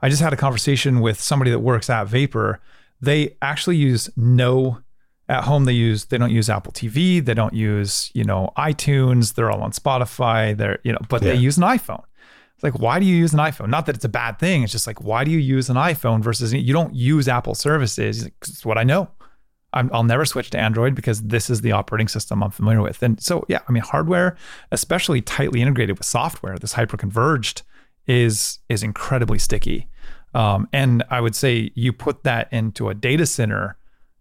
[0.00, 2.60] I just had a conversation with somebody that works at Vapor.
[3.00, 4.78] They actually use no
[5.28, 9.34] at home they use they don't use apple tv they don't use you know itunes
[9.34, 11.32] they're all on spotify they're you know but yeah.
[11.32, 12.02] they use an iphone.
[12.54, 13.68] It's like why do you use an iphone?
[13.68, 16.22] Not that it's a bad thing it's just like why do you use an iphone
[16.22, 18.24] versus you don't use apple services?
[18.24, 19.08] Like, it's what i know.
[19.72, 23.02] I will never switch to android because this is the operating system i'm familiar with
[23.02, 24.36] and so yeah i mean hardware
[24.72, 27.62] especially tightly integrated with software this hyper converged
[28.06, 29.88] is is incredibly sticky.
[30.34, 33.76] Um, and i would say you put that into a data center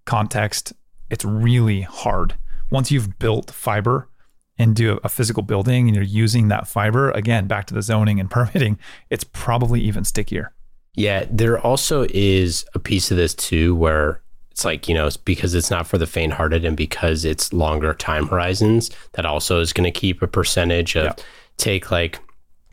[0.06, 0.74] context
[1.10, 2.36] it's really hard.
[2.70, 4.10] Once you've built fiber
[4.58, 8.30] into a physical building and you're using that fiber, again, back to the zoning and
[8.32, 8.80] permitting,
[9.10, 10.54] it's probably even stickier.
[10.96, 15.18] Yeah, there also is a piece of this too where it's like, you know, it's
[15.18, 19.60] because it's not for the faint hearted and because it's longer time horizons, that also
[19.60, 21.14] is going to keep a percentage of yeah.
[21.58, 22.20] take like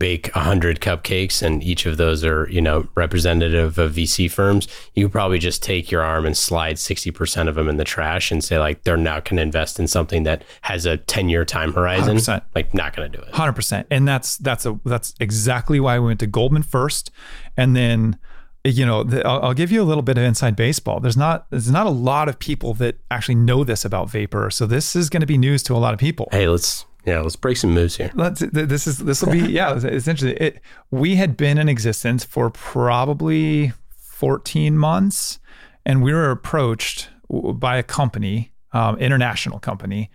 [0.03, 5.05] bake 100 cupcakes and each of those are you know representative of vc firms you
[5.05, 8.43] could probably just take your arm and slide 60% of them in the trash and
[8.43, 11.73] say like they're not going to invest in something that has a 10 year time
[11.73, 12.17] horizon.
[12.17, 12.43] 100%.
[12.55, 13.33] like not going to do it.
[13.33, 17.11] 100% and that's that's a that's exactly why we went to goldman first.
[17.57, 18.19] And then
[18.65, 21.01] you know the, I'll, I'll, give you a little bit of inside baseball.
[21.01, 24.51] There's not there's not a lot of people that actually know this about vapor.
[24.51, 26.29] So this is going to be news to a lot of people.
[26.31, 28.11] Hey let's yeah, let's break some moves here.
[28.15, 28.41] Let's.
[28.41, 29.75] This is this will be yeah.
[29.75, 30.37] It's interesting.
[30.41, 35.41] It, we had been in existence for probably 14 months,
[35.85, 40.11] and we were approached by a company, um, international company.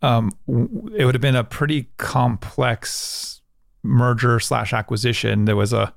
[0.00, 0.32] Um,
[0.96, 3.40] it would have been a pretty complex
[3.84, 5.44] merger slash acquisition.
[5.44, 5.94] There was a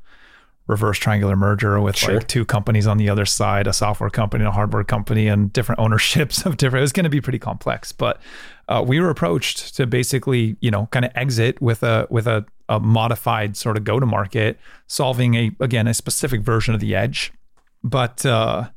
[0.68, 2.16] reverse triangular merger with sure.
[2.16, 5.54] like two companies on the other side, a software company and a hardware company, and
[5.54, 6.82] different ownerships of different.
[6.82, 8.20] It was going to be pretty complex, but
[8.68, 12.46] uh, we were approached to basically, you know, kind of exit with a with a,
[12.68, 16.96] a modified sort of go to market, solving a again a specific version of the
[16.96, 17.32] edge.
[17.84, 18.70] But uh,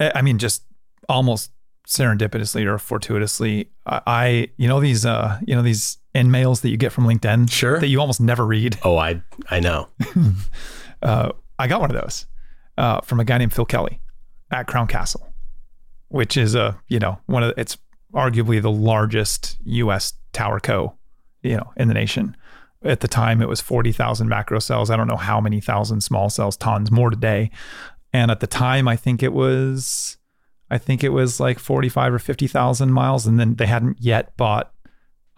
[0.00, 0.62] I mean, just
[1.08, 1.50] almost
[1.86, 6.70] serendipitously or fortuitously, I, I you know these uh, you know these in mails that
[6.70, 7.50] you get from LinkedIn.
[7.50, 7.78] Sure.
[7.78, 8.78] That you almost never read.
[8.82, 9.88] Oh, I I know.
[11.02, 12.26] Uh, I got one of those
[12.78, 14.00] uh, from a guy named Phil Kelly
[14.50, 15.32] at Crown Castle,
[16.08, 17.76] which is a you know one of it's
[18.14, 20.14] arguably the largest U.S.
[20.32, 20.94] tower co,
[21.42, 22.36] you know, in the nation.
[22.82, 24.90] At the time, it was forty thousand macro cells.
[24.90, 27.50] I don't know how many thousand small cells, tons more today.
[28.12, 30.16] And at the time, I think it was,
[30.70, 34.36] I think it was like forty-five or fifty thousand miles, and then they hadn't yet
[34.36, 34.72] bought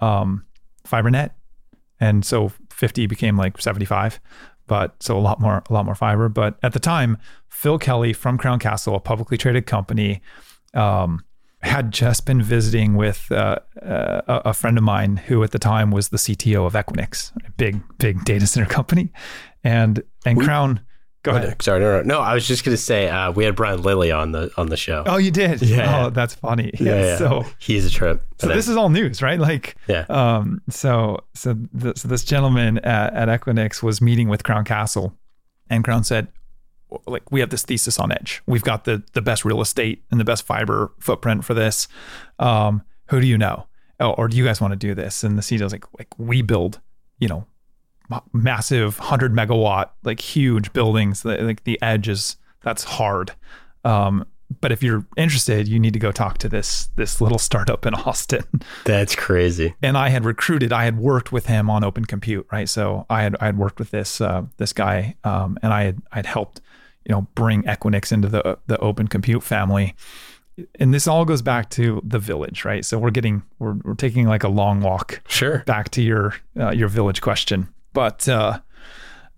[0.01, 0.45] um,
[0.87, 1.31] FiberNet,
[2.01, 4.21] and so fifty became like seventy-five
[4.69, 6.29] but so a lot more a lot more fiber.
[6.29, 10.21] But at the time, Phil Kelly from Crown Castle, a publicly traded company,
[10.75, 11.25] um,
[11.63, 15.91] had just been visiting with uh, uh, a friend of mine who at the time
[15.91, 19.11] was the CTO of Equinix, a big big data center company,
[19.65, 20.81] and and We- Crown.
[21.25, 21.61] Go Oh, ahead.
[21.63, 22.21] Sorry, no, no, no.
[22.21, 25.03] I was just gonna say uh, we had Brian Lillie on the on the show.
[25.07, 25.61] Oh, you did.
[25.63, 26.07] Yeah.
[26.07, 26.71] Oh, that's funny.
[26.79, 27.19] yeah, yeah.
[27.19, 28.23] So he's a trip.
[28.39, 29.39] so this is all news, right?
[29.39, 30.05] Like yeah.
[30.09, 35.13] Um, so so, th- so this gentleman at, at Equinix was meeting with Crown Castle,
[35.69, 36.29] and Crown said,
[37.07, 38.41] like, we have this thesis on Edge.
[38.47, 41.89] We've got the the best real estate and the best fiber footprint for this.
[42.39, 43.67] Um, who do you know?
[44.01, 45.25] Oh, or do you guys want to do this?
[45.25, 46.79] And the CEO's like, like we build,
[47.19, 47.45] you know,
[48.33, 51.25] massive hundred megawatt, like huge buildings.
[51.25, 53.33] Like the Edge is that's hard.
[53.85, 54.27] Um,
[54.63, 57.95] but if you're interested, you need to go talk to this this little startup in
[58.07, 58.45] Austin
[58.85, 59.75] That's crazy.
[59.83, 62.69] and I had recruited, I had worked with him on Open Compute, right?
[62.69, 66.03] So I had I had worked with this uh, this guy, um, and I had
[66.13, 66.61] I had helped,
[67.05, 69.95] you know, bring Equinix into the the Open Compute family.
[70.81, 72.85] And this all goes back to the village, right?
[72.85, 75.59] So we're getting we're we're taking like a long walk Sure.
[75.67, 78.61] back to your uh, your village question, but uh,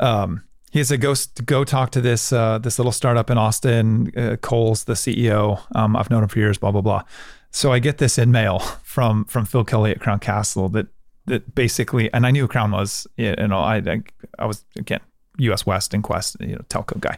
[0.01, 1.15] um, he said go
[1.47, 4.13] go talk to this uh, this little startup in Austin.
[4.15, 5.63] Uh, Cole's the CEO.
[5.75, 6.59] Um, I've known him for years.
[6.59, 7.05] Blah blah blah.
[7.51, 10.89] So I get this in mail from from Phil Kelly at Crown Castle that
[11.25, 13.07] that basically, and I knew Crown was.
[13.17, 14.03] You know, I I,
[14.39, 15.01] I was again
[15.39, 15.65] U.S.
[15.65, 17.17] West and Qwest, you know, telco guy.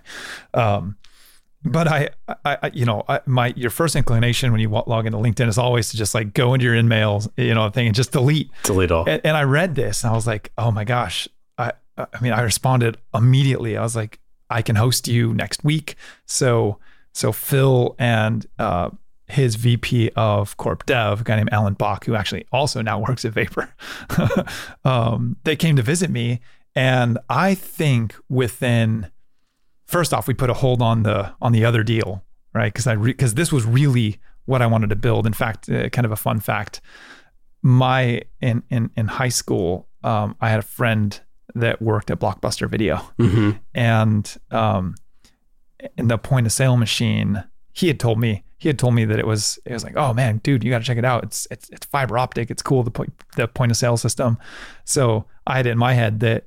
[0.54, 0.96] Um,
[1.64, 2.08] but I,
[2.44, 5.90] I, you know, I, my your first inclination when you log into LinkedIn is always
[5.90, 8.50] to just like go into your in-mails, you know, thing and just delete.
[8.64, 9.08] Delete all.
[9.08, 11.28] And, and I read this and I was like, oh my gosh.
[11.58, 13.76] I, I mean, I responded immediately.
[13.76, 14.18] I was like,
[14.50, 15.94] I can host you next week.
[16.26, 16.78] So,
[17.12, 18.90] so Phil and uh,
[19.28, 23.24] his VP of Corp Dev, a guy named Alan Bach, who actually also now works
[23.24, 23.74] at Vapor,
[24.84, 26.40] um, they came to visit me.
[26.74, 29.10] And I think within,
[29.92, 32.72] first off, we put a hold on the on the other deal, right?
[32.72, 35.26] Because I because this was really what I wanted to build.
[35.26, 36.80] In fact, uh, kind of a fun fact
[37.62, 41.18] my in in in high school, um, I had a friend
[41.54, 44.96] that worked at Blockbuster Video, hmm and um,
[45.96, 49.18] in the point of sale machine, he had told me he had told me that
[49.18, 51.22] it was it was like, oh man, dude, you got to check it out.
[51.24, 52.50] It's it's it's fiber optic.
[52.50, 52.82] It's cool.
[52.82, 54.38] The point the point of sale system.
[54.84, 56.46] So I had it in my head that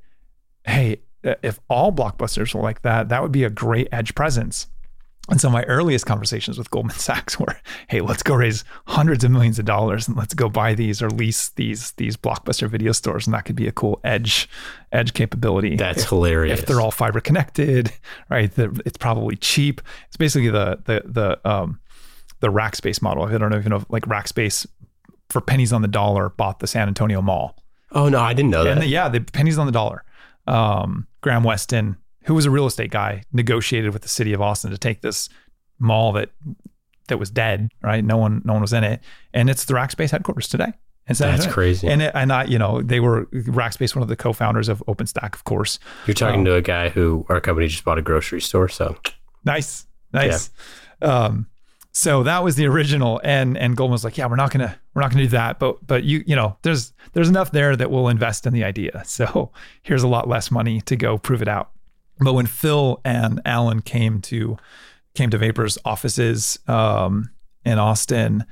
[0.66, 1.02] hey,
[1.44, 4.68] if all blockbusters were like that, that would be a great edge presence.
[5.28, 7.58] And so my earliest conversations with Goldman Sachs were,
[7.88, 11.10] hey, let's go raise hundreds of millions of dollars and let's go buy these or
[11.10, 13.26] lease these these blockbuster video stores.
[13.26, 14.48] And that could be a cool edge
[14.92, 15.78] edge capability.
[15.78, 16.60] That's hilarious.
[16.60, 17.92] if they're all fiber connected,
[18.30, 18.52] right?
[18.54, 19.82] The, it's probably cheap.
[20.08, 21.80] It's basically the the the um
[22.42, 23.24] the Rackspace model.
[23.24, 24.68] I don't know if you know like Rackspace
[25.30, 27.58] for pennies on the dollar bought the San Antonio Mall.
[27.94, 28.74] oh no, I didn't know that.
[28.74, 30.04] And the, yeah, the pennies on the dollar.
[30.48, 34.72] Um, Graham Weston, who was a real estate guy, negotiated with the city of Austin
[34.72, 35.30] to take this
[35.80, 36.30] mall that
[37.08, 38.04] that was dead, right?
[38.04, 39.02] No one, no one was in it,
[39.34, 40.74] and it's the Rackspace headquarters today.
[41.08, 41.88] in San That's crazy.
[41.88, 45.36] And it, and I, you know, they were Rackspace, one of the co-founders of OpenStack,
[45.36, 45.80] of course.
[46.08, 48.70] You're talking um, to a guy who our company just bought a grocery store.
[48.70, 48.98] So
[49.44, 50.50] Nice, nice.
[51.02, 51.48] Um,
[51.92, 55.02] so that was the original, and and Goldman was like, yeah, we're not gonna we're
[55.02, 58.08] not gonna do that, but but you you know, there's there's enough there that we'll
[58.08, 59.04] invest in the idea.
[59.16, 61.72] So here's a lot less money to go prove it out.
[62.20, 64.58] But when Phil and Alan came to
[65.14, 67.30] came to Vapor's offices um,
[67.64, 68.46] in Austin,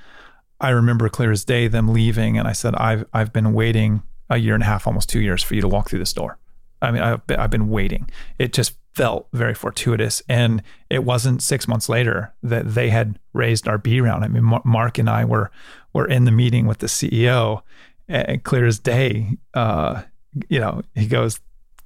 [0.59, 4.37] I remember clear as day them leaving, and I said, I've I've been waiting a
[4.37, 6.37] year and a half, almost two years, for you to walk through this door.
[6.81, 8.09] I mean, I've been, I've been waiting.
[8.39, 13.67] It just felt very fortuitous, and it wasn't six months later that they had raised
[13.67, 14.23] our B round.
[14.23, 15.51] I mean, Mark and I were
[15.93, 17.61] were in the meeting with the CEO,
[18.07, 20.01] and clear as day, uh,
[20.49, 21.39] you know, he goes,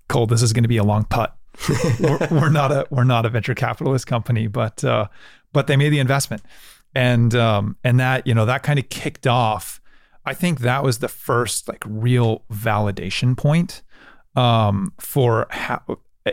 [0.08, 1.36] "Cole, this is going to be a long putt.
[2.00, 5.08] we're, we're not a we're not a venture capitalist company, but uh,
[5.54, 6.44] but they made the investment,
[6.96, 9.82] and um, and that you know that kind of kicked off.
[10.26, 13.82] I think that was the first like real validation point
[14.36, 15.82] um, for how.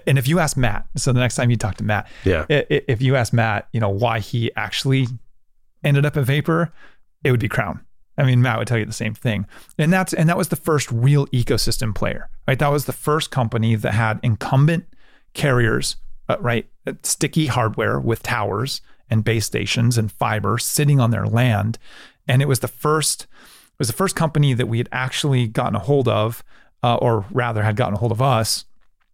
[0.08, 3.00] And if you ask Matt, so the next time you talk to Matt, yeah, if
[3.00, 5.06] you ask Matt, you know why he actually
[5.84, 6.72] ended up at Vapor,
[7.24, 7.80] it would be Crown.
[8.16, 9.46] I mean, Matt would tell you the same thing.
[9.76, 12.58] And that's and that was the first real ecosystem player, right?
[12.58, 14.84] That was the first company that had incumbent
[15.32, 15.96] carriers,
[16.28, 16.68] uh, right?
[17.02, 21.78] Sticky hardware with towers and base stations and fiber sitting on their land.
[22.28, 25.74] And it was the first it was the first company that we had actually gotten
[25.74, 26.44] a hold of,
[26.84, 28.66] uh, or rather had gotten a hold of us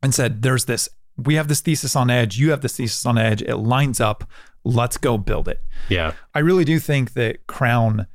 [0.03, 0.87] and said, there's this,
[1.17, 4.25] we have this thesis on edge, you have this thesis on edge, it lines up,
[4.65, 5.61] let's go build it.
[5.89, 6.13] Yeah.
[6.35, 8.07] I really do think that Crown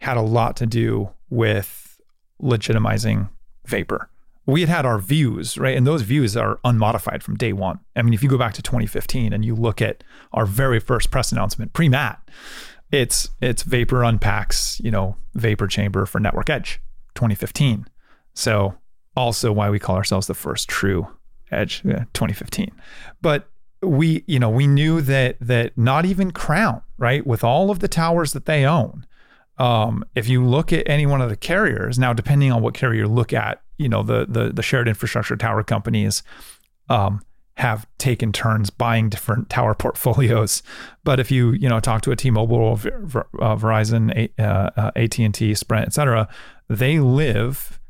[0.00, 2.00] had a lot to do with
[2.42, 3.28] legitimizing
[3.66, 4.10] vapor.
[4.46, 5.76] We had had our views, right?
[5.76, 7.80] And those views are unmodified from day one.
[7.94, 11.10] I mean, if you go back to 2015 and you look at our very first
[11.10, 12.26] press announcement, pre Matt,
[12.90, 16.80] it's it's Vapor unpacks, you know, Vapor Chamber for Network Edge,
[17.14, 17.86] 2015.
[18.32, 18.74] So
[19.14, 21.08] also why we call ourselves the first true
[21.50, 22.70] Edge, 2015.
[23.20, 23.50] But
[23.82, 27.88] we, you know, we knew that that not even Crown, right, with all of the
[27.88, 29.06] towers that they own,
[29.58, 33.02] um, if you look at any one of the carriers now, depending on what carrier
[33.02, 36.22] you look at, you know, the the the shared infrastructure tower companies,
[36.88, 37.20] um,
[37.56, 40.62] have taken turns buying different tower portfolios.
[41.04, 45.92] But if you you know talk to a T-Mobile, uh, Verizon, uh, AT&T, Sprint, et
[45.92, 46.28] cetera,
[46.68, 47.80] they live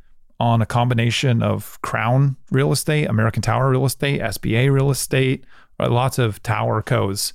[0.40, 5.44] on a combination of Crown real estate, American Tower real estate, SBA real estate,
[5.86, 7.32] lots of tower codes.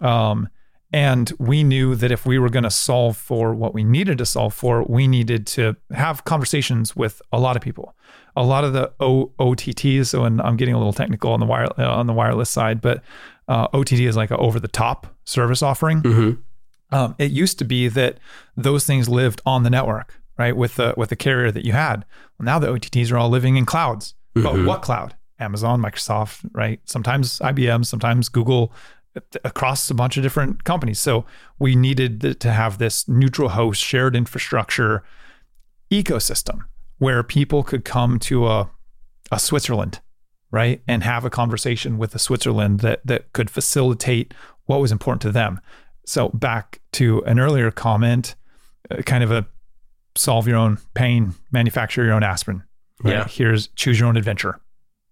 [0.00, 0.48] Um,
[0.92, 4.26] and we knew that if we were going to solve for what we needed to
[4.26, 7.96] solve for, we needed to have conversations with a lot of people
[8.36, 10.06] a lot of the o- OTTs.
[10.08, 12.80] So, and I'm getting a little technical on the wire uh, on the wireless side,
[12.80, 13.02] but
[13.48, 16.02] uh, OTT is like an over the top service offering.
[16.02, 16.94] Mm-hmm.
[16.94, 18.18] Um, it used to be that
[18.56, 22.04] those things lived on the network, right, with the with the carrier that you had.
[22.38, 24.14] Well, now the OTTs are all living in clouds.
[24.36, 24.42] Mm-hmm.
[24.42, 25.16] But what cloud?
[25.38, 26.80] Amazon, Microsoft, right?
[26.84, 28.72] Sometimes IBM, sometimes Google,
[29.44, 30.98] across a bunch of different companies.
[30.98, 31.24] So
[31.58, 35.02] we needed to have this neutral host, shared infrastructure
[35.90, 36.60] ecosystem
[36.98, 38.70] where people could come to a,
[39.30, 40.00] a Switzerland,
[40.50, 44.34] right, and have a conversation with a Switzerland that that could facilitate
[44.64, 45.60] what was important to them.
[46.04, 48.34] So back to an earlier comment,
[48.90, 49.46] uh, kind of a
[50.14, 52.62] solve your own pain, manufacture your own aspirin.
[53.02, 53.12] Right?
[53.12, 53.28] Yeah.
[53.28, 54.60] Here's choose your own adventure.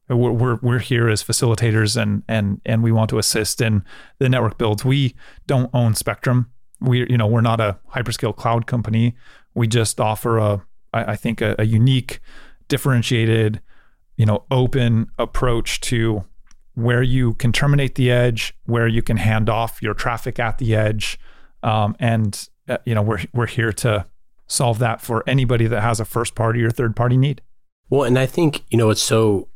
[0.09, 3.85] We're, we're, we're here as facilitators and and and we want to assist in
[4.19, 4.85] the network builds.
[4.85, 5.15] We
[5.47, 6.51] don't own Spectrum.
[6.81, 9.17] We you know we're not a hyperscale cloud company.
[9.55, 12.21] We just offer a I, I think a, a unique,
[12.69, 13.61] differentiated,
[14.17, 16.25] you know, open approach to
[16.75, 20.75] where you can terminate the edge, where you can hand off your traffic at the
[20.75, 21.19] edge,
[21.63, 24.07] um, and uh, you know we're we're here to
[24.47, 27.43] solve that for anybody that has a first party or third party need.
[27.91, 29.49] Well, and I think you know what's so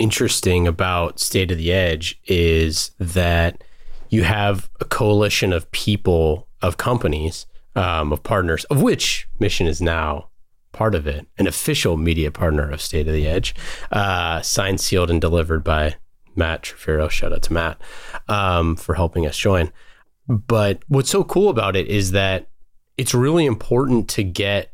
[0.00, 3.62] interesting about State of the Edge is that
[4.08, 7.46] you have a coalition of people, of companies,
[7.76, 10.28] um, of partners, of which Mission is now
[10.72, 13.54] part of it, an official media partner of State of the Edge,
[13.92, 15.96] uh, signed, sealed, and delivered by
[16.34, 17.10] Matt Trifiro.
[17.10, 17.80] Shout out to Matt
[18.28, 19.70] um, for helping us join.
[20.28, 22.48] But what's so cool about it is that
[22.96, 24.72] it's really important to get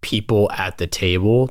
[0.00, 1.50] people at the table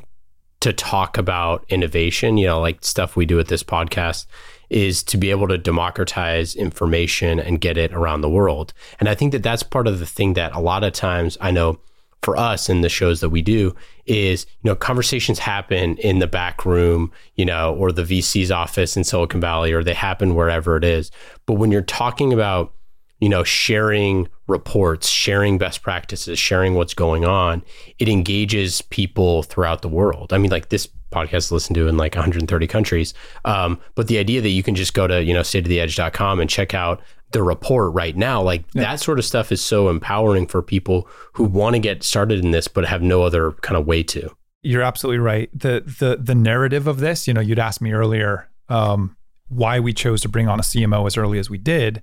[0.65, 4.25] to talk about innovation, you know, like stuff we do at this podcast
[4.71, 8.73] is to be able to democratize information and get it around the world.
[8.99, 11.51] And I think that that's part of the thing that a lot of times I
[11.51, 11.77] know
[12.23, 13.75] for us in the shows that we do
[14.07, 18.97] is you know conversations happen in the back room you know or the VC's office
[18.97, 21.11] in Silicon Valley or they happen wherever it is
[21.45, 22.73] but when you're talking about
[23.19, 27.63] you know sharing reports sharing best practices sharing what's going on
[27.99, 32.13] it engages people throughout the world i mean like this podcast listened to in like
[32.13, 33.13] 130 countries
[33.45, 36.73] um, but the idea that you can just go to you know stateoftheedge.com and check
[36.73, 37.01] out
[37.35, 38.41] the report right now.
[38.41, 38.83] Like yeah.
[38.83, 42.51] that sort of stuff is so empowering for people who want to get started in
[42.51, 44.33] this but have no other kind of way to.
[44.63, 45.49] You're absolutely right.
[45.53, 49.15] The the the narrative of this, you know, you'd asked me earlier um,
[49.49, 52.01] why we chose to bring on a CMO as early as we did.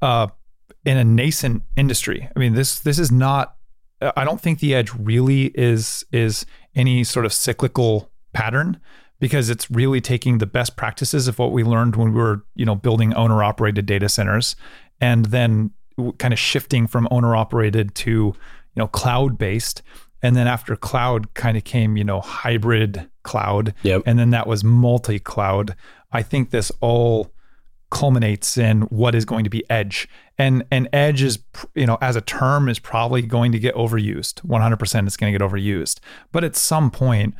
[0.00, 0.28] Uh,
[0.84, 2.28] in a nascent industry.
[2.34, 3.56] I mean, this this is not
[4.16, 6.44] I don't think the edge really is is
[6.74, 8.80] any sort of cyclical pattern
[9.20, 12.64] because it's really taking the best practices of what we learned when we were, you
[12.64, 14.56] know, building owner operated data centers
[15.00, 15.70] and then
[16.18, 18.34] kind of shifting from owner operated to, you
[18.74, 19.82] know, cloud based.
[20.22, 23.74] And then after cloud kind of came, you know, hybrid cloud.
[23.82, 24.02] Yep.
[24.06, 25.76] And then that was multi cloud.
[26.10, 27.32] I think this all
[27.92, 30.08] culminates in what is going to be edge.
[30.38, 31.38] And and edge is
[31.74, 34.42] you know as a term is probably going to get overused.
[34.46, 36.00] 100% it's going to get overused.
[36.32, 37.34] But at some point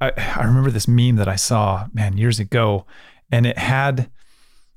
[0.00, 2.86] I, I remember this meme that I saw, man, years ago,
[3.30, 4.10] and it had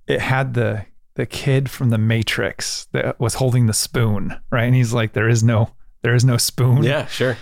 [0.08, 4.64] it had the the kid from the Matrix that was holding the spoon, right?
[4.66, 5.70] And he's like, "There is no
[6.02, 6.84] There is no spoon.
[6.84, 7.38] Yeah, sure.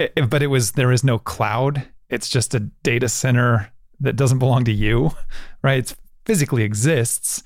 [0.00, 1.86] It- but it was there is no cloud.
[2.10, 5.12] It's just a data center that doesn't belong to you,
[5.62, 5.78] right?
[5.78, 7.42] It physically exists.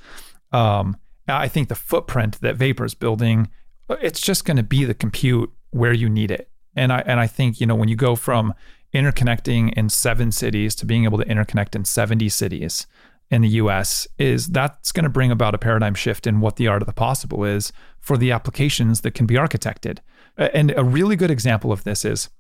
[0.53, 3.49] Um, I think the footprint that Vapor is building,
[3.91, 6.51] it's just going to be the compute where you need it.
[6.75, 8.55] And I and I think you know when you go from
[8.95, 12.87] interconnecting in seven cities to being able to interconnect in 70 cities
[13.31, 16.67] in the US is that's going to bring about a paradigm shift in what the
[16.67, 19.99] art of the possible is for the applications that can be architected.
[20.39, 22.31] And a really good example of this is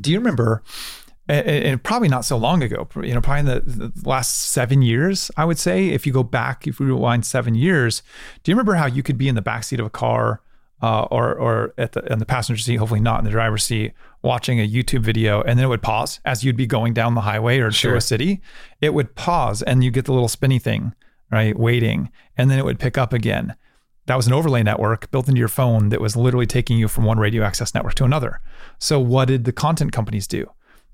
[0.00, 0.62] do you remember
[1.28, 3.60] and- and probably not so long ago, you know, probably in the,
[3.90, 7.54] the last seven years, I would say, if you go back, if we rewind seven
[7.54, 8.02] years,
[8.42, 10.40] do you remember how you could be in the backseat of a car
[10.80, 13.92] uh, or or at the in the passenger seat, hopefully not in the driver's seat,
[14.22, 17.22] watching a YouTube video, and then it would pause as you'd be going down the
[17.22, 17.90] highway or Sure.
[17.90, 18.40] through a city.
[18.80, 20.94] It would pause, and you get the little spinny thing,
[21.32, 23.56] right, waiting, and then it would pick up again.
[24.06, 27.04] That was an overlay network built into your phone that was literally taking you from
[27.04, 28.40] one radio access network to another.
[28.78, 30.48] So what did the content companies do?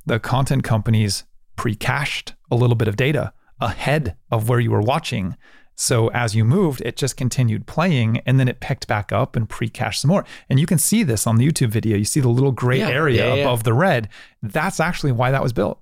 [0.06, 1.24] The content companies
[1.56, 5.36] pre-cached a little bit of data ahead of where you were watching.
[5.76, 9.48] So as you moved, it just continued playing and then it picked back up and
[9.48, 10.24] pre-cached some more.
[10.48, 11.96] And you can see this on the YouTube video.
[11.96, 13.42] You see the little gray Yeah, area yeah, yeah.
[13.42, 14.08] above the red.
[14.42, 15.80] That's actually why that was built.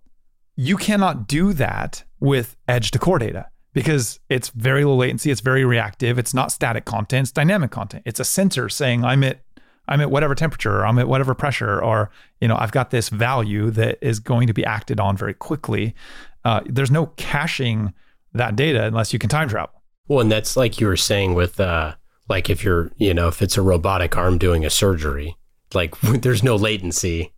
[0.57, 5.41] You cannot do that with edge to core data because it's very low latency, it's
[5.41, 8.03] very reactive, it's not static content, it's dynamic content.
[8.07, 9.41] It's a sensor saying I'm at
[9.89, 12.11] I'm at whatever temperature, or I'm at whatever pressure, or
[12.41, 15.95] you know, I've got this value that is going to be acted on very quickly.
[16.45, 17.93] Uh, there's no caching
[18.33, 19.83] that data unless you can time travel.
[20.09, 21.95] Well, and that's like you were saying with uh
[22.29, 25.37] like if you're, you know, if it's a robotic arm doing a surgery,
[25.75, 27.33] like there's no latency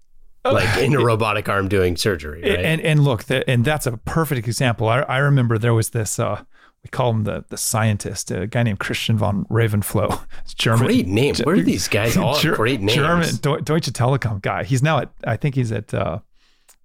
[0.45, 2.61] like in a robotic arm doing surgery, right?
[2.61, 4.88] And and look, and that's a perfect example.
[4.88, 6.18] I, I remember there was this.
[6.18, 6.45] Uh,
[6.85, 10.20] we call him the the scientist, a guy named Christian von Reventlow.
[10.45, 10.87] It's German.
[10.87, 11.35] great name.
[11.43, 12.95] Where are these guys all Ger- great names?
[12.95, 14.64] German Deutsche Telekom guy.
[14.64, 16.20] He's now at I think he's at uh,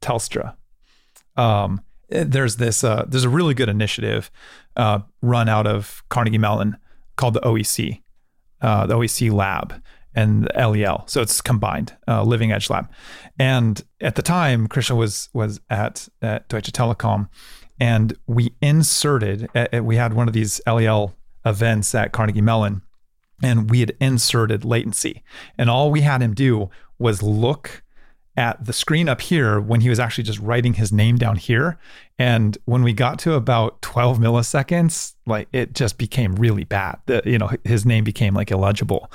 [0.01, 0.55] Telstra.
[1.35, 4.31] Um, there's this uh, there's a really good initiative
[4.75, 6.77] uh, run out of Carnegie Mellon
[7.17, 8.01] called the OEC,
[8.61, 9.81] uh, the OEC Lab
[10.15, 11.03] and the LEL.
[11.07, 12.89] So it's combined, uh, Living Edge Lab.
[13.37, 17.27] And at the time, Christian was was at, at Deutsche Telekom,
[17.79, 19.49] and we inserted.
[19.55, 21.15] uh, we had one of these LEL
[21.45, 22.81] events at Carnegie Mellon,
[23.41, 25.23] and we had inserted latency.
[25.57, 27.83] And all we had him do was look
[28.35, 31.77] at the screen up here when he was actually just writing his name down here.
[32.17, 36.99] And when we got to about 12 milliseconds, like it just became really bad.
[37.05, 39.11] The, you know, his name became like illegible.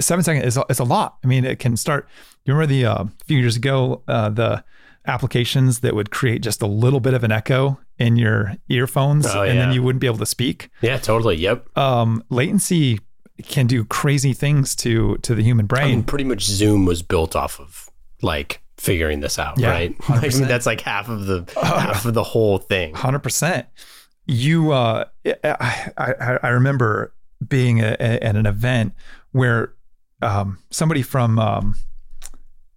[0.00, 1.16] Seven seconds is a, is a lot.
[1.22, 2.08] I mean, it can start.
[2.44, 4.64] You remember the uh, a few years ago, uh, the
[5.06, 9.42] applications that would create just a little bit of an echo in your earphones, Oh,
[9.42, 11.36] and then you wouldn't be able to speak yeah, totally.
[11.36, 11.76] Yep.
[11.78, 13.00] um, latency
[13.44, 15.88] can do crazy things to to the human I brain.
[15.90, 17.90] mean, pretty much Zoom was built off of
[18.22, 19.94] like figuring this out, Yeah, right?
[20.08, 22.94] Like, I mean, that's like half of the half of the whole thing.
[22.94, 23.66] Hundred percent.
[24.28, 25.04] You, uh,
[25.44, 27.14] I, I, I remember
[27.46, 28.92] being a, a- at an event
[29.32, 29.72] where
[30.20, 31.76] um, somebody from um,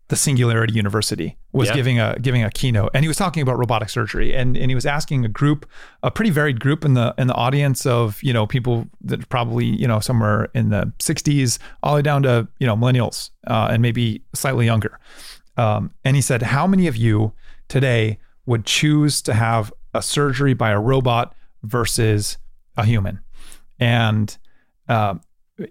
[0.09, 1.75] the Singularity University was Yeah.
[1.75, 4.75] giving a giving a keynote, and he was talking about robotic surgery, and and he
[4.75, 5.65] was asking a group,
[6.03, 9.65] a pretty varied group in the in the audience of you know people that probably
[9.65, 13.69] you know somewhere in the 60s all the way down to you know millennials uh,
[13.71, 14.99] and maybe slightly younger.
[15.57, 17.33] Um, and he said, How many of you
[17.67, 22.37] today would choose to have a surgery by a robot versus
[22.77, 23.19] a human?
[23.79, 24.37] And,
[24.87, 25.15] uh,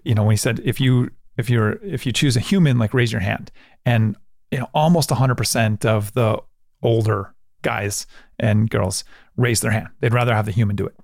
[0.03, 2.93] you know, when he said, if you, if you're, if you choose a human, like
[2.93, 3.51] raise your hand.
[3.85, 4.15] And,
[4.51, 6.41] you know, almost 100% of the
[6.81, 8.07] older guys
[8.39, 9.03] and girls
[9.35, 9.89] raised their hand.
[9.99, 10.95] They'd rather have the human do it.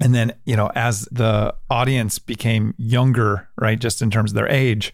[0.00, 4.48] And then, you know, as the audience became younger, right, just in terms of their
[4.48, 4.92] age,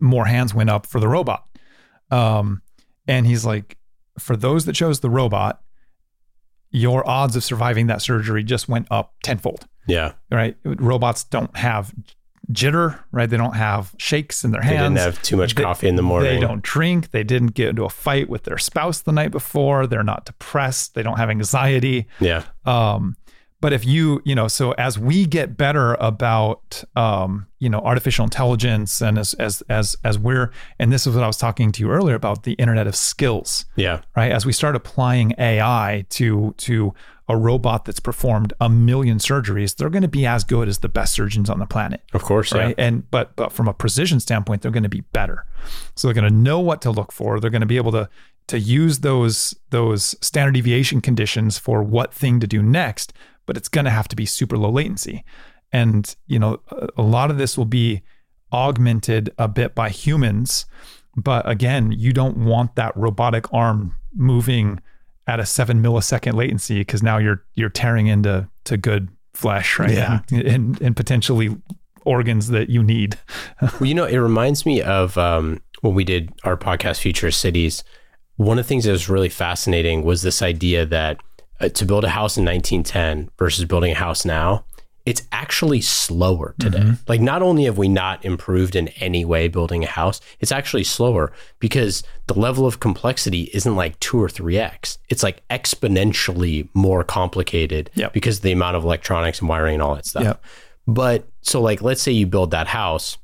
[0.00, 1.46] more hands went up for the robot.
[2.10, 2.62] Um,
[3.06, 3.78] and he's like,
[4.18, 5.60] for those that chose the robot,
[6.70, 10.56] your odds of surviving that surgery just went up tenfold, Yeah, right?
[10.64, 11.94] Robots don't have
[12.52, 13.28] jitter, right?
[13.28, 14.74] They don't have shakes in their hands.
[14.78, 16.34] they didn't have too much They- coffee in the morning.
[16.34, 17.10] They don't drink.
[17.10, 19.86] They didn't get into a fight with their spouse the night before.
[19.86, 20.94] They're not depressed.
[20.94, 22.06] They don't have anxiety.
[22.20, 23.16] Yeah, Um,
[23.60, 28.24] but if you, you know, so as we get better about, um, you know, artificial
[28.24, 31.80] intelligence, and as as as as we're, and this is what I was talking to
[31.82, 34.30] you earlier about the Internet of Skills, yeah, right?
[34.30, 36.92] As we start applying AI to to
[37.28, 40.88] a robot that's performed a million surgeries, they're going to be as good as the
[40.88, 42.52] best surgeons on the planet of course.
[42.52, 42.74] right?
[42.78, 45.46] And but but from a precision standpoint, they're going to be better.
[45.96, 47.40] So they're going to know what to look for.
[47.40, 48.08] They're going to be able to
[48.48, 53.12] to use those those standard deviation conditions for what thing to do next.
[53.46, 55.24] But it's going to have to be super low latency,
[55.72, 58.02] and you know a, a lot of this will be
[58.52, 60.66] augmented a bit by humans
[61.16, 64.80] But again, you don't want that robotic arm moving
[65.26, 69.90] at a seven millisecond latency because now you're you're tearing into to good flesh, right?
[69.90, 70.20] Yeah.
[70.30, 71.56] And, and, and potentially
[72.04, 73.18] organs that you need.
[73.62, 77.84] well, you know, it reminds me of um, when we did our podcast, Future Cities.
[78.36, 81.18] One of the things that was really fascinating was this idea that
[81.60, 84.64] uh, to build a house in 1910 versus building a house now,
[85.06, 86.78] it's actually slower today.
[86.78, 86.92] Mm-hmm.
[87.06, 90.84] Like, not only have we not improved in any way building a house, it's actually
[90.84, 94.98] slower because the level of complexity isn't like two or three X.
[95.10, 98.12] It's like exponentially more complicated Yep.
[98.14, 100.24] because of the amount of electronics and wiring and all that stuff.
[100.24, 100.44] Yep.
[100.86, 103.18] But so, like, let's say you build that house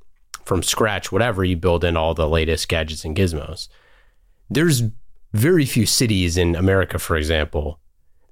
[0.44, 3.68] from scratch, whatever, you build in all the latest gadgets and gizmos.
[4.50, 4.82] There's
[5.32, 7.78] very few cities in America, for example,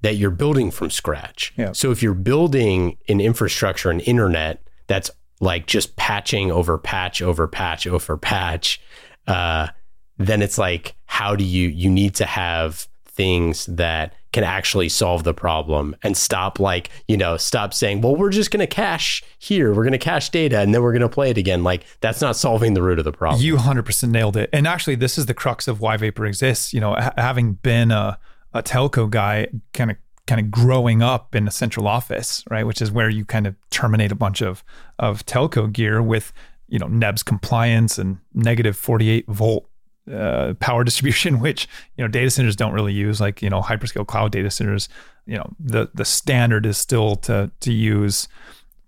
[0.02, 1.52] that you're building from scratch.
[1.56, 1.72] Yeah.
[1.72, 7.46] So if you're building an infrastructure, an internet that's like just patching over patch over
[7.46, 8.80] patch over patch,
[9.26, 9.68] uh,
[10.16, 15.24] then it's like, how do you, you need to have things that can actually solve
[15.24, 19.22] the problem and stop like, you know, stop saying, well, we're just going to cache
[19.38, 19.72] here.
[19.72, 21.64] We're going to cache data and then we're going to play it again.
[21.64, 23.42] Like that's not solving the root of the problem.
[23.42, 24.50] You 100% nailed it.
[24.52, 26.74] And actually, this is the crux of why Vapor exists.
[26.74, 28.18] You know, ha- having been a,
[28.54, 29.96] a telco guy, kind of
[30.26, 33.56] kind of growing up in a central office, right, which is where you kind of
[33.70, 34.62] terminate a bunch of
[34.98, 36.32] of telco gear with,
[36.68, 39.68] you know, NEBS compliance and negative 48 volt
[40.12, 43.20] uh, power distribution, which you know data centers don't really use.
[43.20, 44.88] Like you know, hyperscale cloud data centers,
[45.26, 48.28] you know, the the standard is still to to use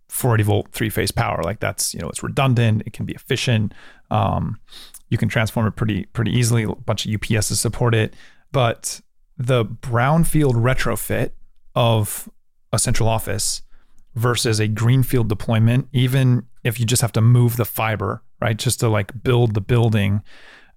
[0.09, 1.43] 40 volt three phase power.
[1.43, 2.83] Like that's you know, it's redundant.
[2.87, 3.73] It can be efficient.
[4.11, 4.59] Um,
[5.09, 6.65] you can transform it pretty pretty easily.
[6.65, 8.15] A bunch of UPSs support it,
[8.53, 9.01] but
[9.41, 11.31] the brownfield retrofit
[11.75, 12.29] of
[12.75, 13.63] a central office
[14.15, 18.81] versus a greenfield deployment, even if you just have to move the fiber, right, just
[18.81, 20.23] to like build the building.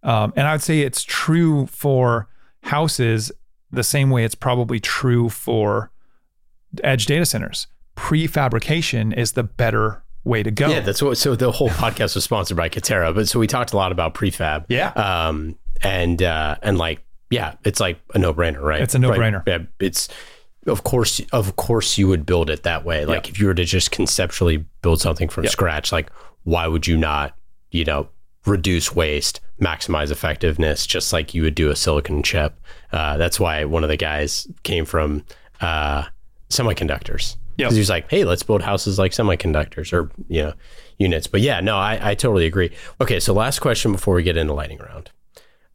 [0.01, 2.29] Um, and I would say it's true for
[2.61, 3.33] houses
[3.69, 5.91] the same way it's probably true for
[6.85, 7.67] edge data centers.
[7.97, 10.69] Prefabrication is the better way to go.
[10.69, 11.17] Yeah, that's what.
[11.17, 14.13] So the whole podcast was sponsored by Katerra, but so we talked a lot about
[14.13, 14.65] prefab.
[14.69, 14.89] Yeah.
[14.91, 17.03] Um, and uh, and like,
[17.33, 18.81] yeah, it's like a no brainer, right?
[18.81, 19.45] It's a no-brainer.
[19.45, 19.61] Right.
[19.61, 20.07] Yeah, it's
[20.67, 23.05] of course, of course, you would build it that way.
[23.05, 26.09] Like if you were to just conceptually build something from scratch, like
[26.43, 27.35] why would you not,
[27.71, 28.07] you know,
[28.45, 32.59] reduce waste, maximize effectiveness, just like you would do a silicon chip?
[32.91, 35.25] Uh, that's why one of the guys came from
[35.59, 36.03] uh,
[36.49, 37.35] semiconductors.
[37.57, 37.67] Yep.
[37.67, 40.53] Because he was like, hey, let's build houses like semiconductors or, you know,
[40.97, 41.27] units.
[41.27, 42.71] But yeah, no, I, I totally agree.
[42.99, 45.11] Okay, so last question before we get into lightning round.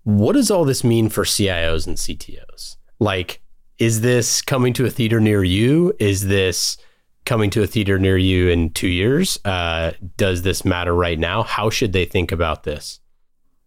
[0.05, 2.77] What does all this mean for CIOs and CTOs?
[2.99, 3.43] Like,
[3.79, 5.93] is this coming to a theater near you?
[5.99, 6.77] Is this
[7.25, 9.39] coming to a theater near you in two years?
[9.45, 11.43] Uh, does this matter right now?
[11.43, 13.01] How should they think about this?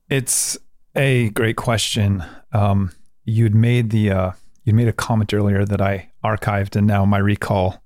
[0.09, 0.57] It's
[0.95, 2.23] a great question.
[2.51, 2.91] Um,
[3.23, 4.31] you'd made the uh,
[4.63, 7.83] you made a comment earlier that I archived, and now my recall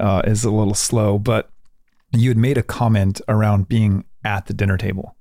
[0.00, 1.18] uh, is a little slow.
[1.18, 1.50] But
[2.12, 5.16] you had made a comment around being at the dinner table,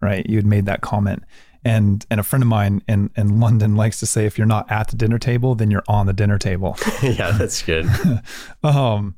[0.00, 0.26] right?
[0.28, 1.22] You had made that comment,
[1.64, 4.70] and and a friend of mine in in London likes to say, if you're not
[4.70, 6.76] at the dinner table, then you're on the dinner table.
[7.02, 7.86] yeah, that's good.
[8.62, 9.16] um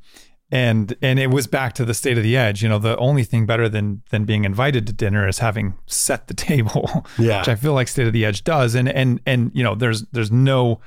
[0.50, 3.24] and and it was back to the state of the edge you know the only
[3.24, 7.38] thing better than than being invited to dinner is having set the table Yeah.
[7.38, 10.02] which i feel like state of the edge does and and and you know there's
[10.12, 10.78] there's no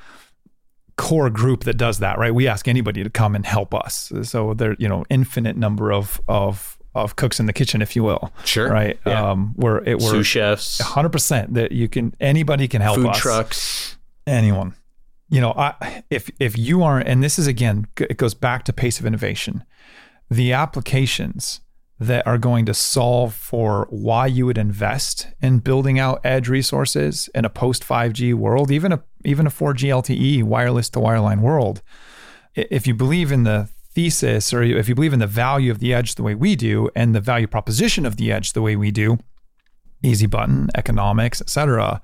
[0.97, 4.53] core group that does that right we ask anybody to come and help us so
[4.53, 8.31] there you know infinite number of of of cooks in the kitchen if you will
[8.45, 8.69] Sure.
[8.69, 9.31] right Yeah.
[9.31, 13.17] um we're it we're Sous chefs, 100% that you can anybody can help food us
[13.19, 13.97] trucks.
[14.25, 14.73] anyone
[15.29, 18.73] you know I, if if you are and this is again it goes back to
[18.73, 19.63] pace of innovation
[20.29, 21.61] the applications
[21.99, 27.29] that are going to solve for why you would invest in building out edge resources
[27.33, 31.81] in a post 5G world even a even a 4G LTE wireless to wireline world
[32.53, 35.93] if you believe in the thesis or if you believe in the value of the
[35.93, 38.91] edge the way we do and the value proposition of the edge the way we
[38.91, 39.17] do
[40.03, 42.01] easy button economics etc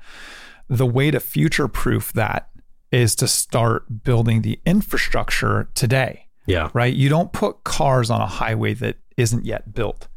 [0.72, 2.50] the way to future proof that
[2.92, 6.28] is to start building the infrastructure today.
[6.46, 6.70] Yeah.
[6.74, 6.94] right?
[6.94, 10.08] You don't put cars on a highway that isn't yet built.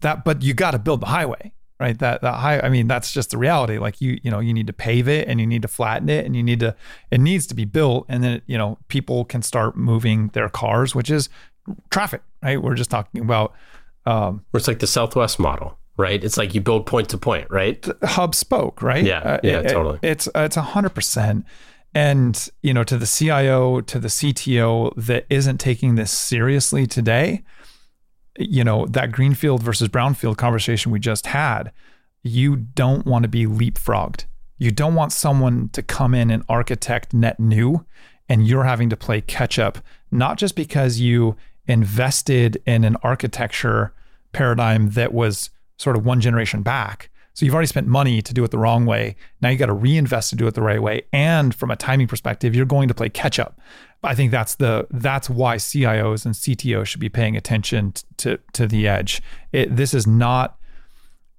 [0.00, 3.12] That but you got to build the highway right that that high i mean that's
[3.12, 5.62] just the reality like you you know you need to pave it and you need
[5.62, 6.74] to flatten it and you need to
[7.10, 10.94] it needs to be built and then you know people can start moving their cars
[10.94, 11.28] which is
[11.90, 13.52] traffic right we're just talking about
[14.06, 16.22] um Or it's like the Southwest model, right?
[16.22, 17.84] It's like you build point to point, right?
[18.04, 19.02] hub spoke, right?
[19.04, 19.98] Uh, Yeah, yeah, it- totally.
[20.02, 21.44] It's it's a hundred percent.
[21.94, 27.42] And you know, to the CIO, to the CTO that isn't taking this seriously today,
[28.38, 31.72] you know, that greenfield versus brownfield conversation we just had,
[32.22, 34.24] you don't want to be leapfrogged.
[34.58, 37.84] You don't want someone to come in and architect net new
[38.28, 39.78] and you're having to play catch up,
[40.10, 43.92] not just because you invested in an architecture
[44.32, 47.10] paradigm that was sort of one generation back.
[47.34, 49.14] So you've already spent money to do it the wrong way.
[49.42, 51.02] Now you got to reinvest to do it the right way.
[51.12, 53.60] And from a timing perspective, you're going to play catch up.
[54.02, 58.66] I think that's the that's why CIOs and CTOs should be paying attention to to
[58.66, 59.22] the edge.
[59.52, 60.58] It, this is not